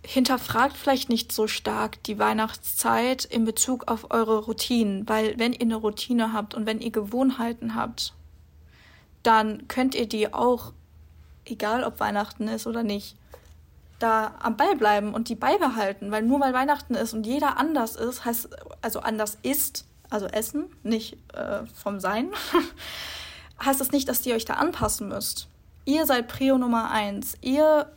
hinterfragt 0.07 0.77
vielleicht 0.77 1.09
nicht 1.09 1.33
so 1.33 1.47
stark 1.47 2.03
die 2.05 2.19
Weihnachtszeit 2.19 3.25
in 3.25 3.45
Bezug 3.45 3.90
auf 3.90 4.11
eure 4.11 4.38
Routinen, 4.38 5.09
weil 5.09 5.38
wenn 5.38 5.53
ihr 5.53 5.62
eine 5.62 5.77
Routine 5.77 6.33
habt 6.33 6.55
und 6.55 6.67
wenn 6.67 6.81
ihr 6.81 6.90
Gewohnheiten 6.90 7.75
habt, 7.75 8.12
dann 9.23 9.67
könnt 9.67 9.95
ihr 9.95 10.07
die 10.07 10.33
auch, 10.33 10.73
egal 11.47 11.85
ob 11.85 12.01
Weihnachten 12.01 12.49
ist 12.49 12.67
oder 12.67 12.83
nicht, 12.83 13.17
da 13.99 14.35
am 14.40 14.57
Ball 14.57 14.77
bleiben 14.77 15.14
und 15.14 15.31
die 15.31 15.35
beibehalten, 15.35 16.11
weil 16.11 16.23
nur 16.23 16.40
weil 16.40 16.53
Weihnachten 16.53 16.95
ist 16.95 17.14
und 17.14 17.27
jeder 17.27 17.57
anders 17.57 17.97
ist, 17.97 18.25
heißt 18.25 18.51
also 18.83 19.01
anders 19.01 19.38
ist, 19.43 19.87
also 20.11 20.27
essen, 20.27 20.67
nicht 20.83 21.17
äh, 21.33 21.64
vom 21.75 22.01
Sein, 22.01 22.29
heißt 23.64 23.81
das 23.81 23.93
nicht, 23.93 24.09
dass 24.09 24.27
ihr 24.27 24.35
euch 24.35 24.45
da 24.45 24.55
anpassen 24.55 25.09
müsst. 25.09 25.49
Ihr 25.87 26.05
seid 26.07 26.29
Prio 26.29 26.59
Nummer 26.59 26.90
eins. 26.90 27.37
Ihr 27.40 27.90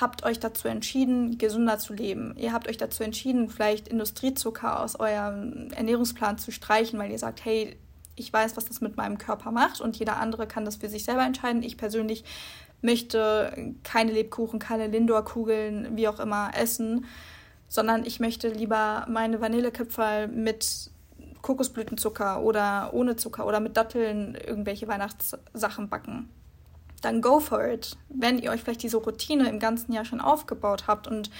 habt 0.00 0.24
euch 0.24 0.40
dazu 0.40 0.68
entschieden, 0.68 1.38
gesünder 1.38 1.78
zu 1.78 1.94
leben. 1.94 2.34
Ihr 2.36 2.52
habt 2.52 2.68
euch 2.68 2.76
dazu 2.76 3.02
entschieden, 3.02 3.48
vielleicht 3.48 3.88
Industriezucker 3.88 4.80
aus 4.80 4.98
eurem 4.98 5.70
Ernährungsplan 5.72 6.38
zu 6.38 6.50
streichen, 6.50 6.98
weil 6.98 7.10
ihr 7.10 7.18
sagt, 7.18 7.44
hey, 7.44 7.76
ich 8.16 8.32
weiß, 8.32 8.56
was 8.56 8.64
das 8.64 8.80
mit 8.80 8.96
meinem 8.96 9.18
Körper 9.18 9.50
macht 9.50 9.80
und 9.80 9.96
jeder 9.96 10.18
andere 10.18 10.46
kann 10.46 10.64
das 10.64 10.76
für 10.76 10.88
sich 10.88 11.04
selber 11.04 11.24
entscheiden. 11.24 11.62
Ich 11.62 11.76
persönlich 11.76 12.24
möchte 12.80 13.74
keine 13.82 14.12
Lebkuchen, 14.12 14.58
keine 14.58 14.86
Lindor-Kugeln, 14.86 15.96
wie 15.96 16.08
auch 16.08 16.20
immer, 16.20 16.50
essen, 16.56 17.06
sondern 17.68 18.04
ich 18.04 18.20
möchte 18.20 18.48
lieber 18.48 19.06
meine 19.08 19.40
Vanillekipferl 19.40 20.28
mit 20.28 20.90
Kokosblütenzucker 21.42 22.42
oder 22.42 22.90
ohne 22.92 23.16
Zucker 23.16 23.46
oder 23.46 23.60
mit 23.60 23.76
Datteln 23.76 24.34
irgendwelche 24.34 24.86
Weihnachtssachen 24.86 25.88
backen 25.88 26.28
dann 27.04 27.22
go 27.22 27.40
for 27.40 27.66
it. 27.66 27.96
Wenn 28.08 28.38
ihr 28.38 28.50
euch 28.50 28.62
vielleicht 28.62 28.82
diese 28.82 28.98
Routine 28.98 29.48
im 29.48 29.58
ganzen 29.58 29.92
Jahr 29.92 30.04
schon 30.04 30.20
aufgebaut 30.20 30.86
habt 30.86 31.06
und 31.06 31.30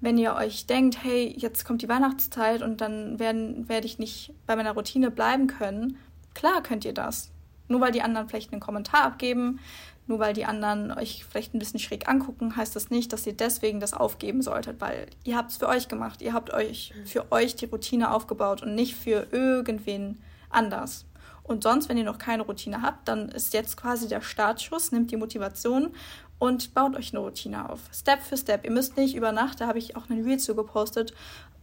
wenn 0.00 0.18
ihr 0.18 0.34
euch 0.34 0.66
denkt, 0.66 1.02
hey, 1.02 1.34
jetzt 1.36 1.64
kommt 1.64 1.82
die 1.82 1.88
Weihnachtszeit 1.88 2.62
und 2.62 2.80
dann 2.80 3.18
werden, 3.18 3.68
werde 3.68 3.86
ich 3.86 3.98
nicht 3.98 4.32
bei 4.46 4.54
meiner 4.56 4.72
Routine 4.72 5.10
bleiben 5.10 5.46
können, 5.46 5.96
klar 6.34 6.62
könnt 6.62 6.84
ihr 6.84 6.92
das. 6.92 7.30
Nur 7.68 7.80
weil 7.80 7.92
die 7.92 8.02
anderen 8.02 8.28
vielleicht 8.28 8.52
einen 8.52 8.60
Kommentar 8.60 9.02
abgeben, 9.04 9.58
nur 10.06 10.20
weil 10.20 10.34
die 10.34 10.44
anderen 10.44 10.92
euch 10.92 11.24
vielleicht 11.24 11.54
ein 11.54 11.58
bisschen 11.58 11.80
schräg 11.80 12.08
angucken, 12.08 12.54
heißt 12.54 12.76
das 12.76 12.90
nicht, 12.90 13.12
dass 13.12 13.26
ihr 13.26 13.32
deswegen 13.32 13.80
das 13.80 13.92
aufgeben 13.92 14.42
solltet, 14.42 14.80
weil 14.80 15.06
ihr 15.24 15.36
habt 15.36 15.50
es 15.50 15.56
für 15.56 15.68
euch 15.68 15.88
gemacht. 15.88 16.22
Ihr 16.22 16.32
habt 16.32 16.52
euch 16.52 16.92
für 17.04 17.32
euch 17.32 17.56
die 17.56 17.64
Routine 17.64 18.12
aufgebaut 18.12 18.62
und 18.62 18.74
nicht 18.74 18.94
für 18.94 19.26
irgendwen 19.32 20.18
anders. 20.50 21.06
Und 21.46 21.62
sonst, 21.62 21.88
wenn 21.88 21.96
ihr 21.96 22.04
noch 22.04 22.18
keine 22.18 22.42
Routine 22.42 22.82
habt, 22.82 23.06
dann 23.08 23.28
ist 23.28 23.54
jetzt 23.54 23.76
quasi 23.76 24.08
der 24.08 24.20
Startschuss, 24.20 24.90
nimmt 24.90 25.12
die 25.12 25.16
Motivation 25.16 25.94
und 26.38 26.74
baut 26.74 26.96
euch 26.96 27.12
eine 27.12 27.20
Routine 27.20 27.70
auf. 27.70 27.80
Step 27.92 28.20
für 28.20 28.36
Step. 28.36 28.64
Ihr 28.64 28.72
müsst 28.72 28.96
nicht 28.96 29.14
über 29.14 29.32
Nacht, 29.32 29.60
da 29.60 29.68
habe 29.68 29.78
ich 29.78 29.96
auch 29.96 30.10
einen 30.10 30.24
Reel 30.24 30.38
zu 30.38 30.54
gepostet, 30.54 31.14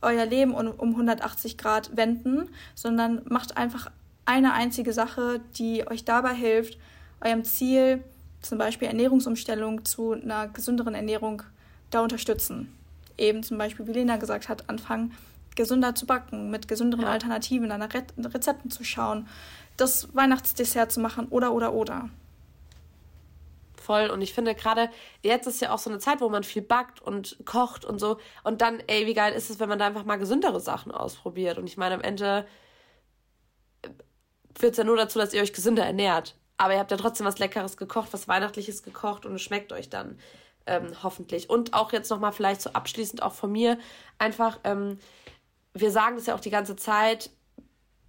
euer 0.02 0.26
Leben 0.26 0.54
um, 0.54 0.68
um 0.68 0.90
180 0.92 1.58
Grad 1.58 1.96
wenden, 1.96 2.50
sondern 2.76 3.22
macht 3.26 3.58
einfach 3.58 3.92
eine 4.26 4.54
einzige 4.54 4.94
Sache, 4.94 5.42
die 5.58 5.86
euch 5.88 6.06
dabei 6.06 6.34
hilft, 6.34 6.78
eurem 7.22 7.44
Ziel, 7.44 8.04
zum 8.42 8.58
Beispiel 8.58 8.88
Ernährungsumstellung 8.88 9.86
zu 9.86 10.14
einer 10.14 10.48
gesünderen 10.48 10.96
Ernährung, 10.96 11.44
da 11.90 12.02
unterstützen. 12.02 12.74
Eben 13.18 13.44
zum 13.44 13.58
Beispiel, 13.58 13.88
wie 13.88 13.94
Lena 13.94 14.18
gesagt 14.18 14.50
hat, 14.50 14.70
anfangen, 14.70 15.14
gesünder 15.56 15.96
zu 15.96 16.06
backen, 16.06 16.50
mit 16.50 16.68
gesünderen. 16.68 17.06
Alternativen, 17.06 17.68
nach 17.68 17.94
Re 17.94 18.04
Rezepten 18.18 18.72
zu 18.72 18.84
schauen, 18.84 19.28
das 19.78 20.16
Weihnachtsdessert 20.16 20.92
zu 20.92 21.00
machen 21.00 21.28
oder 21.30 21.54
oder 21.54 21.74
oder. 21.74 22.10
Voll. 23.76 24.10
Und 24.10 24.22
ich 24.22 24.34
finde 24.34 24.56
gerade, 24.56 24.90
jetzt 25.22 25.46
ist 25.46 25.62
ja 25.62 25.74
auch 25.74 25.80
so 25.80 25.90
eine 25.90 26.00
Zeit, 26.00 26.22
wo 26.22 26.30
man 26.30 26.44
viel 26.44 26.62
backt 26.62 27.02
und 27.02 27.38
kocht 27.46 27.84
und 27.84 28.00
so. 28.00 28.18
Und 28.44 28.62
dann, 28.62 28.80
ey, 28.88 29.06
wie 29.08 29.14
geil 29.14 29.34
ist 29.34 29.50
es, 29.50 29.60
wenn 29.60 29.68
man 29.68 29.78
da 29.78 29.88
einfach 29.88 30.06
mal 30.06 30.16
gesündere 30.16 30.62
Sachen 30.62 30.92
ausprobiert. 30.92 31.58
Und 31.58 31.68
ich 31.68 31.76
meine, 31.76 31.96
am 31.96 32.02
Ende 32.02 32.48
führt 34.58 34.72
es 34.72 34.78
ja 34.78 34.84
nur 34.86 34.96
dazu, 34.96 35.20
dass 35.20 35.34
ihr 35.34 35.42
euch 35.42 35.52
gesünder 35.52 35.86
ernährt. 35.86 36.36
Aber 36.58 36.74
ihr 36.74 36.80
habt 36.80 36.92
ja 36.92 36.98
trotzdem 36.98 37.26
was 37.26 37.40
Leckeres 37.40 37.76
gekocht, 37.76 38.14
was 38.14 38.28
Weihnachtliches 38.28 38.84
gekocht 38.84 39.26
und 39.26 39.36
es 39.36 39.42
schmeckt 39.42 39.74
euch 39.74 39.90
dann 39.90 40.18
ähm, 40.66 40.92
hoffentlich. 41.04 41.50
Und 41.50 41.74
auch 41.74 41.92
jetzt 41.92 42.10
nochmal 42.10 42.32
vielleicht 42.32 42.62
so 42.62 42.72
abschließend 42.72 43.22
auch 43.22 43.34
von 43.34 43.52
mir 43.52 43.78
einfach, 44.18 44.60
ähm, 44.64 45.00
wir 45.74 45.92
sagen 45.92 46.16
das 46.16 46.28
ja 46.28 46.36
auch 46.36 46.40
die 46.40 46.52
ganze 46.52 46.76
Zeit, 46.76 47.32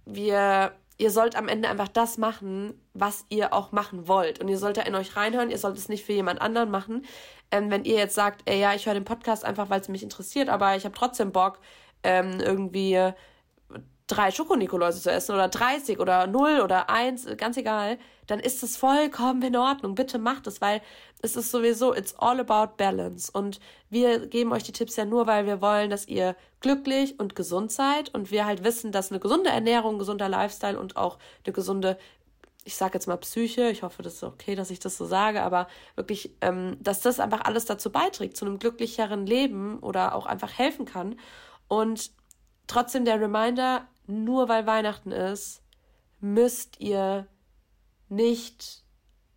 wir 0.05 0.73
ihr 0.97 1.11
sollt 1.11 1.35
am 1.35 1.47
Ende 1.47 1.69
einfach 1.69 1.87
das 1.87 2.17
machen, 2.17 2.79
was 2.93 3.25
ihr 3.29 3.53
auch 3.53 3.71
machen 3.71 4.07
wollt. 4.07 4.39
Und 4.39 4.47
ihr 4.47 4.57
sollt 4.57 4.77
da 4.77 4.81
in 4.83 4.95
euch 4.95 5.15
reinhören, 5.15 5.49
ihr 5.49 5.57
sollt 5.57 5.77
es 5.77 5.89
nicht 5.89 6.05
für 6.05 6.13
jemand 6.13 6.41
anderen 6.41 6.71
machen. 6.71 7.05
Ähm, 7.51 7.69
wenn 7.69 7.83
ihr 7.85 7.95
jetzt 7.95 8.15
sagt, 8.15 8.41
ey, 8.45 8.59
ja, 8.59 8.73
ich 8.73 8.85
höre 8.85 8.93
den 8.93 9.05
Podcast 9.05 9.45
einfach, 9.45 9.69
weil 9.69 9.81
es 9.81 9.89
mich 9.89 10.03
interessiert, 10.03 10.49
aber 10.49 10.75
ich 10.75 10.85
habe 10.85 10.95
trotzdem 10.95 11.31
Bock, 11.31 11.59
ähm, 12.03 12.39
irgendwie 12.39 13.13
drei 14.07 14.31
Schokonikoläuse 14.31 15.01
zu 15.01 15.11
essen 15.11 15.33
oder 15.33 15.47
30 15.47 15.99
oder 15.99 16.27
0 16.27 16.61
oder 16.61 16.89
1, 16.89 17.37
ganz 17.37 17.57
egal, 17.57 17.97
dann 18.27 18.39
ist 18.39 18.61
es 18.63 18.77
vollkommen 18.77 19.41
in 19.41 19.55
Ordnung. 19.55 19.95
Bitte 19.95 20.19
macht 20.19 20.47
es, 20.47 20.61
weil 20.61 20.81
es 21.25 21.35
ist 21.35 21.51
sowieso, 21.51 21.93
it's 21.93 22.15
all 22.15 22.39
about 22.39 22.77
balance. 22.77 23.31
Und 23.31 23.59
wir 23.89 24.27
geben 24.27 24.53
euch 24.53 24.63
die 24.63 24.71
Tipps 24.71 24.95
ja 24.95 25.05
nur, 25.05 25.27
weil 25.27 25.45
wir 25.45 25.61
wollen, 25.61 25.89
dass 25.89 26.07
ihr 26.07 26.35
glücklich 26.61 27.19
und 27.19 27.35
gesund 27.35 27.71
seid 27.71 28.13
und 28.13 28.31
wir 28.31 28.45
halt 28.45 28.63
wissen, 28.63 28.91
dass 28.91 29.11
eine 29.11 29.19
gesunde 29.19 29.49
Ernährung, 29.49 29.99
gesunder 29.99 30.29
Lifestyle 30.29 30.79
und 30.79 30.95
auch 30.95 31.17
eine 31.43 31.53
gesunde 31.53 31.97
ich 32.67 32.75
sage 32.75 32.95
jetzt 32.95 33.05
mal 33.05 33.17
Psyche, 33.17 33.69
ich 33.69 33.83
hoffe, 33.83 34.01
das 34.01 34.15
ist 34.15 34.23
okay, 34.23 34.55
dass 34.55 34.71
ich 34.71 34.79
das 34.79 34.97
so 34.97 35.05
sage, 35.05 35.43
aber 35.43 35.67
wirklich, 35.95 36.31
ähm, 36.41 36.77
dass 36.81 36.99
das 36.99 37.19
einfach 37.19 37.41
alles 37.41 37.65
dazu 37.65 37.91
beiträgt, 37.91 38.35
zu 38.35 38.43
einem 38.43 38.57
glücklicheren 38.57 39.27
Leben 39.27 39.77
oder 39.79 40.15
auch 40.15 40.25
einfach 40.25 40.51
helfen 40.51 40.85
kann. 40.85 41.19
Und 41.67 42.09
trotzdem 42.65 43.05
der 43.05 43.21
Reminder, 43.21 43.87
nur 44.07 44.49
weil 44.49 44.65
Weihnachten 44.65 45.11
ist, 45.11 45.61
müsst 46.19 46.79
ihr 46.79 47.27
nicht 48.09 48.84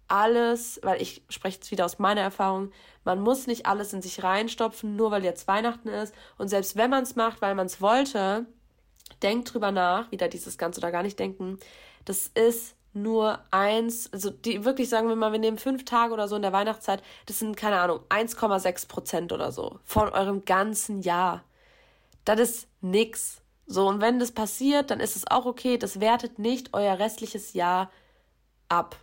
alles, 0.08 0.80
weil 0.82 1.00
ich 1.00 1.22
spreche 1.28 1.56
jetzt 1.56 1.70
wieder 1.70 1.84
aus 1.84 1.98
meiner 1.98 2.22
Erfahrung, 2.22 2.72
man 3.04 3.20
muss 3.20 3.46
nicht 3.46 3.66
alles 3.66 3.92
in 3.92 4.02
sich 4.02 4.22
reinstopfen, 4.22 4.96
nur 4.96 5.10
weil 5.10 5.24
jetzt 5.24 5.48
Weihnachten 5.48 5.88
ist. 5.88 6.14
Und 6.36 6.48
selbst 6.48 6.76
wenn 6.76 6.90
man 6.90 7.04
es 7.04 7.16
macht, 7.16 7.40
weil 7.40 7.54
man 7.54 7.66
es 7.66 7.80
wollte, 7.80 8.46
denkt 9.22 9.52
drüber 9.52 9.72
nach, 9.72 10.10
wieder 10.10 10.28
dieses 10.28 10.58
Ganze 10.58 10.80
oder 10.80 10.90
gar 10.92 11.02
nicht 11.02 11.18
denken, 11.18 11.58
das 12.04 12.28
ist 12.28 12.74
nur 12.94 13.38
eins, 13.50 14.12
also 14.12 14.30
die 14.30 14.64
wirklich 14.64 14.88
sagen 14.88 15.08
wir 15.08 15.16
mal, 15.16 15.32
wir 15.32 15.38
nehmen 15.38 15.58
fünf 15.58 15.84
Tage 15.84 16.12
oder 16.12 16.26
so 16.26 16.36
in 16.36 16.42
der 16.42 16.52
Weihnachtszeit, 16.52 17.02
das 17.26 17.38
sind, 17.38 17.56
keine 17.56 17.80
Ahnung, 17.80 18.00
1,6 18.08 18.88
Prozent 18.88 19.32
oder 19.32 19.52
so 19.52 19.78
von 19.84 20.08
eurem 20.08 20.44
ganzen 20.44 21.00
Jahr. 21.02 21.44
Das 22.24 22.40
ist 22.40 22.68
nix. 22.80 23.40
So, 23.66 23.86
und 23.86 24.00
wenn 24.00 24.18
das 24.18 24.32
passiert, 24.32 24.90
dann 24.90 25.00
ist 25.00 25.16
es 25.16 25.26
auch 25.30 25.44
okay. 25.44 25.76
Das 25.76 26.00
wertet 26.00 26.38
nicht 26.38 26.72
euer 26.72 26.98
restliches 26.98 27.52
Jahr 27.52 27.90
ab. 28.68 28.96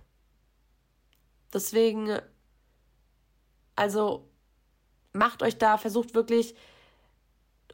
Deswegen, 1.53 2.19
also 3.75 4.27
macht 5.13 5.41
euch 5.43 5.57
da, 5.57 5.77
versucht 5.77 6.13
wirklich 6.13 6.55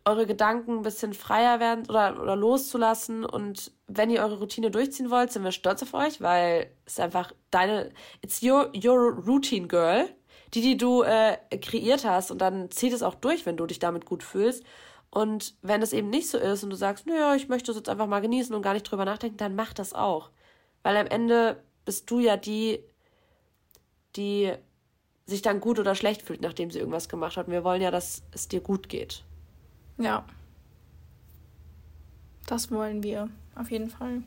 eure 0.05 0.25
Gedanken 0.25 0.77
ein 0.77 0.81
bisschen 0.81 1.13
freier 1.13 1.59
werden 1.59 1.85
oder, 1.87 2.19
oder 2.21 2.35
loszulassen. 2.35 3.25
Und 3.25 3.71
wenn 3.87 4.09
ihr 4.09 4.21
eure 4.21 4.39
Routine 4.39 4.71
durchziehen 4.71 5.11
wollt, 5.11 5.31
sind 5.31 5.43
wir 5.43 5.51
stolz 5.51 5.83
auf 5.83 5.93
euch, 5.93 6.21
weil 6.21 6.71
es 6.85 6.99
einfach 6.99 7.31
deine, 7.51 7.91
it's 8.21 8.41
your, 8.41 8.71
your 8.75 9.13
routine 9.25 9.67
girl, 9.67 10.07
die, 10.53 10.61
die 10.61 10.77
du 10.77 11.03
äh, 11.03 11.37
kreiert 11.61 12.03
hast. 12.03 12.31
Und 12.31 12.39
dann 12.39 12.71
zieht 12.71 12.93
es 12.93 13.03
auch 13.03 13.15
durch, 13.15 13.45
wenn 13.45 13.57
du 13.57 13.65
dich 13.65 13.79
damit 13.79 14.05
gut 14.05 14.23
fühlst. 14.23 14.63
Und 15.11 15.55
wenn 15.61 15.81
es 15.81 15.93
eben 15.93 16.09
nicht 16.09 16.29
so 16.29 16.37
ist 16.37 16.63
und 16.63 16.69
du 16.69 16.77
sagst, 16.77 17.05
naja, 17.05 17.35
ich 17.35 17.49
möchte 17.49 17.71
es 17.71 17.77
jetzt 17.77 17.89
einfach 17.89 18.07
mal 18.07 18.21
genießen 18.21 18.55
und 18.55 18.61
gar 18.61 18.73
nicht 18.73 18.89
drüber 18.89 19.05
nachdenken, 19.05 19.37
dann 19.37 19.55
mach 19.55 19.73
das 19.73 19.93
auch. 19.93 20.31
Weil 20.83 20.97
am 20.97 21.07
Ende 21.07 21.61
bist 21.85 22.09
du 22.09 22.19
ja 22.19 22.37
die, 22.37 22.79
die 24.15 24.53
sich 25.25 25.41
dann 25.41 25.61
gut 25.61 25.79
oder 25.79 25.95
schlecht 25.95 26.21
fühlt, 26.21 26.41
nachdem 26.41 26.71
sie 26.71 26.79
irgendwas 26.79 27.09
gemacht 27.09 27.37
hat. 27.37 27.47
Und 27.47 27.53
wir 27.53 27.63
wollen 27.63 27.81
ja, 27.81 27.91
dass 27.91 28.23
es 28.31 28.47
dir 28.47 28.61
gut 28.61 28.89
geht. 28.89 29.23
Ja. 29.97 30.25
Das 32.47 32.71
wollen 32.71 33.03
wir, 33.03 33.29
auf 33.55 33.71
jeden 33.71 33.89
Fall. 33.89 34.23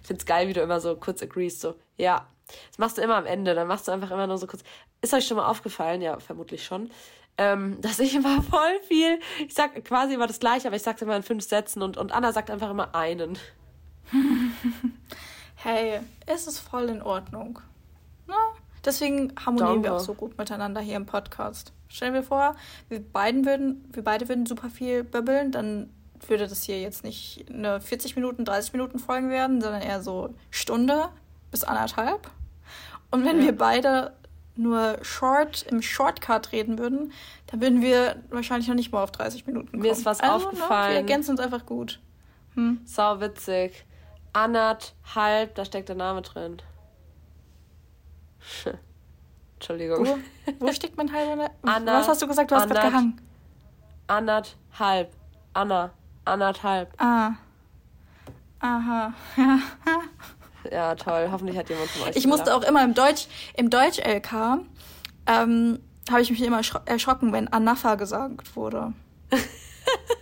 Ich 0.00 0.06
find's 0.06 0.26
geil, 0.26 0.48
wie 0.48 0.52
du 0.52 0.60
immer 0.60 0.80
so 0.80 0.96
kurz 0.96 1.22
agreest, 1.22 1.60
so, 1.60 1.74
ja. 1.96 2.26
Das 2.68 2.78
machst 2.78 2.98
du 2.98 3.02
immer 3.02 3.16
am 3.16 3.26
Ende, 3.26 3.54
dann 3.54 3.68
machst 3.68 3.88
du 3.88 3.92
einfach 3.92 4.10
immer 4.10 4.26
nur 4.26 4.38
so 4.38 4.46
kurz. 4.46 4.62
Ist 5.00 5.14
euch 5.14 5.26
schon 5.26 5.36
mal 5.36 5.46
aufgefallen? 5.46 6.02
Ja, 6.02 6.18
vermutlich 6.18 6.64
schon. 6.64 6.90
Ähm, 7.38 7.78
dass 7.80 7.98
ich 8.00 8.14
immer 8.14 8.42
voll 8.42 8.80
viel, 8.86 9.18
ich 9.46 9.54
sag 9.54 9.84
quasi 9.84 10.14
immer 10.14 10.26
das 10.26 10.40
gleiche, 10.40 10.66
aber 10.66 10.76
ich 10.76 10.82
sag's 10.82 11.02
immer 11.02 11.16
in 11.16 11.22
fünf 11.22 11.44
Sätzen 11.44 11.82
und, 11.82 11.96
und 11.96 12.12
Anna 12.12 12.32
sagt 12.32 12.50
einfach 12.50 12.70
immer 12.70 12.94
einen. 12.94 13.38
hey, 15.54 16.00
es 16.26 16.46
ist 16.46 16.58
voll 16.58 16.88
in 16.88 17.02
Ordnung. 17.02 17.60
Deswegen 18.84 19.32
harmonieren 19.44 19.82
Danke. 19.82 19.88
wir 19.88 19.94
auch 19.94 20.00
so 20.00 20.14
gut 20.14 20.38
miteinander 20.38 20.80
hier 20.80 20.96
im 20.96 21.06
Podcast. 21.06 21.72
Stellen 21.88 22.14
wir 22.14 22.22
vor, 22.22 22.56
wir, 22.88 23.00
beiden 23.00 23.44
würden, 23.44 23.84
wir 23.92 24.02
beide 24.02 24.28
würden 24.28 24.46
super 24.46 24.70
viel 24.70 25.04
böbbeln, 25.04 25.52
dann 25.52 25.90
würde 26.26 26.48
das 26.48 26.62
hier 26.62 26.80
jetzt 26.80 27.04
nicht 27.04 27.46
eine 27.50 27.80
40 27.80 28.16
Minuten, 28.16 28.44
30 28.44 28.72
Minuten 28.72 28.98
Folgen 28.98 29.30
werden, 29.30 29.60
sondern 29.60 29.82
eher 29.82 30.02
so 30.02 30.34
Stunde 30.50 31.08
bis 31.50 31.64
anderthalb. 31.64 32.30
Und 33.10 33.24
wenn 33.24 33.38
ja. 33.38 33.44
wir 33.46 33.56
beide 33.56 34.12
nur 34.56 34.98
short 35.02 35.62
im 35.68 35.82
Shortcut 35.82 36.52
reden 36.52 36.78
würden, 36.78 37.12
dann 37.46 37.60
würden 37.60 37.82
wir 37.82 38.16
wahrscheinlich 38.30 38.68
noch 38.68 38.74
nicht 38.74 38.92
mal 38.92 39.02
auf 39.02 39.10
30 39.10 39.46
Minuten 39.46 39.70
kommen. 39.70 39.82
Mir 39.82 39.92
ist 39.92 40.04
was 40.04 40.20
also, 40.20 40.46
aufgefallen. 40.46 40.88
Ne, 40.88 40.90
wir 40.90 40.96
ergänzen 40.96 41.32
uns 41.32 41.40
einfach 41.40 41.66
gut. 41.66 42.00
Hm? 42.54 42.80
Sau 42.84 43.20
witzig. 43.20 43.84
Anderthalb, 44.32 45.54
da 45.54 45.64
steckt 45.64 45.88
der 45.88 45.96
Name 45.96 46.22
drin. 46.22 46.58
Entschuldigung. 49.54 50.06
Wo, 50.06 50.18
wo 50.58 50.72
steckt 50.72 50.96
mein 50.96 51.12
halber 51.12 51.50
Anna, 51.62 52.00
Was 52.00 52.08
hast 52.08 52.22
du 52.22 52.26
gesagt? 52.26 52.50
Du 52.50 52.54
hast 52.54 52.68
gerade 52.68 52.88
gehangen. 52.88 53.20
Anderthalb. 54.06 55.12
Anna. 55.52 55.90
Anderthalb. 56.24 56.94
Ah. 57.00 57.32
Aha. 58.60 59.12
Ja. 59.36 59.58
ja, 60.70 60.94
toll. 60.94 61.28
Hoffentlich 61.30 61.56
hat 61.56 61.68
jemand 61.68 61.88
von 61.90 62.08
euch. 62.08 62.16
Ich 62.16 62.26
musste 62.26 62.54
auch 62.54 62.62
immer 62.62 62.84
im 62.84 62.94
Deutsch, 62.94 63.26
im 63.54 63.70
Deutsch-LK, 63.70 64.60
ähm, 65.26 65.80
habe 66.10 66.22
ich 66.22 66.30
mich 66.30 66.42
immer 66.42 66.60
erschrocken, 66.86 67.32
wenn 67.32 67.48
Anafa 67.48 67.94
gesagt 67.94 68.56
wurde. 68.56 68.92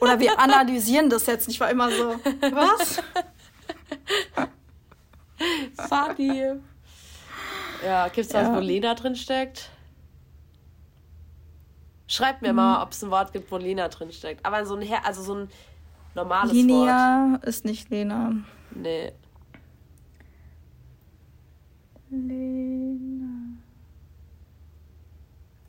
Oder 0.00 0.20
wir 0.20 0.38
analysieren 0.38 1.11
das 1.11 1.26
jetzt. 1.26 1.48
Ich 1.48 1.59
war 1.61 1.70
immer 1.70 1.90
so, 1.90 2.14
was? 2.52 3.02
Funny. 5.88 6.61
Ja, 7.85 8.09
gibt 8.09 8.27
es 8.27 8.35
was, 8.35 8.43
ja. 8.49 8.57
wo 8.57 8.61
Lena 8.61 8.95
drin 8.95 9.17
steckt? 9.17 9.71
Schreibt 12.07 12.43
mir 12.43 12.49
hm. 12.49 12.57
mal, 12.57 12.83
ob 12.83 12.93
es 12.93 13.03
ein 13.03 13.11
Wort 13.11 13.33
gibt, 13.33 13.51
wo 13.51 13.59
Lena 13.59 13.88
drin 13.88 14.12
steckt. 14.12 14.45
Aber 14.45 14.64
so 14.64 14.75
ein, 14.75 14.83
Her 14.83 15.05
also 15.05 15.23
so 15.23 15.35
ein 15.35 15.51
normales 16.14 16.53
Linia 16.53 16.75
Wort. 16.75 16.87
Lena 16.87 17.41
ist 17.43 17.64
nicht 17.64 17.91
Lena. 17.91 18.33
Nee. 18.71 19.12
Lena. 22.11 23.59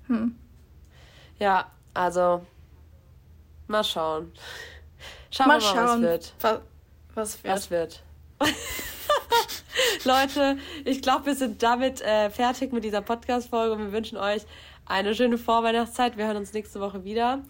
Hm. 0.08 0.36
Ja, 1.38 1.72
also 1.94 2.46
mal 3.68 3.84
schauen. 3.84 4.32
Schauen 5.30 5.48
mal 5.48 5.62
wir 5.62 5.68
mal, 5.68 5.76
schauen. 5.76 6.02
was 6.04 6.10
wird. 6.10 6.34
Was, 6.42 6.60
was 7.16 7.44
wird? 7.44 7.54
Was 7.54 7.72
wird. 7.72 8.04
Leute, 10.06 10.58
ich 10.86 11.02
glaube, 11.02 11.28
wir 11.28 11.36
sind 11.36 11.64
damit 11.64 12.02
äh, 12.02 12.30
fertig 12.30 12.72
mit 12.74 12.84
dieser 12.84 13.02
Podcast-Folge 13.02 13.74
und 13.74 13.80
wir 13.80 13.92
wünschen 13.92 14.18
euch 14.18 14.44
eine 14.86 15.16
schöne 15.16 15.38
Vorweihnachtszeit. 15.38 16.18
Wir 16.18 16.26
hören 16.26 16.38
uns 16.38 16.54
nächste 16.54 16.80
Woche 16.80 17.04
wieder. 17.04 17.44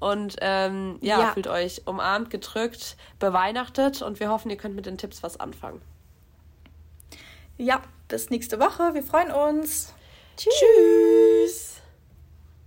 Und 0.00 0.36
ähm, 0.40 0.98
ja, 1.00 1.20
ja, 1.20 1.32
fühlt 1.32 1.46
euch 1.46 1.86
umarmt, 1.86 2.30
gedrückt, 2.30 2.96
beweihnachtet 3.18 4.02
und 4.02 4.20
wir 4.20 4.28
hoffen, 4.28 4.50
ihr 4.50 4.56
könnt 4.56 4.74
mit 4.74 4.86
den 4.86 4.98
Tipps 4.98 5.22
was 5.22 5.38
anfangen. 5.40 5.80
Ja, 7.56 7.80
bis 8.08 8.30
nächste 8.30 8.58
Woche. 8.58 8.94
Wir 8.94 9.02
freuen 9.02 9.30
uns. 9.30 9.94
Tschüss. 10.36 10.52
Tschüss. 10.58 11.83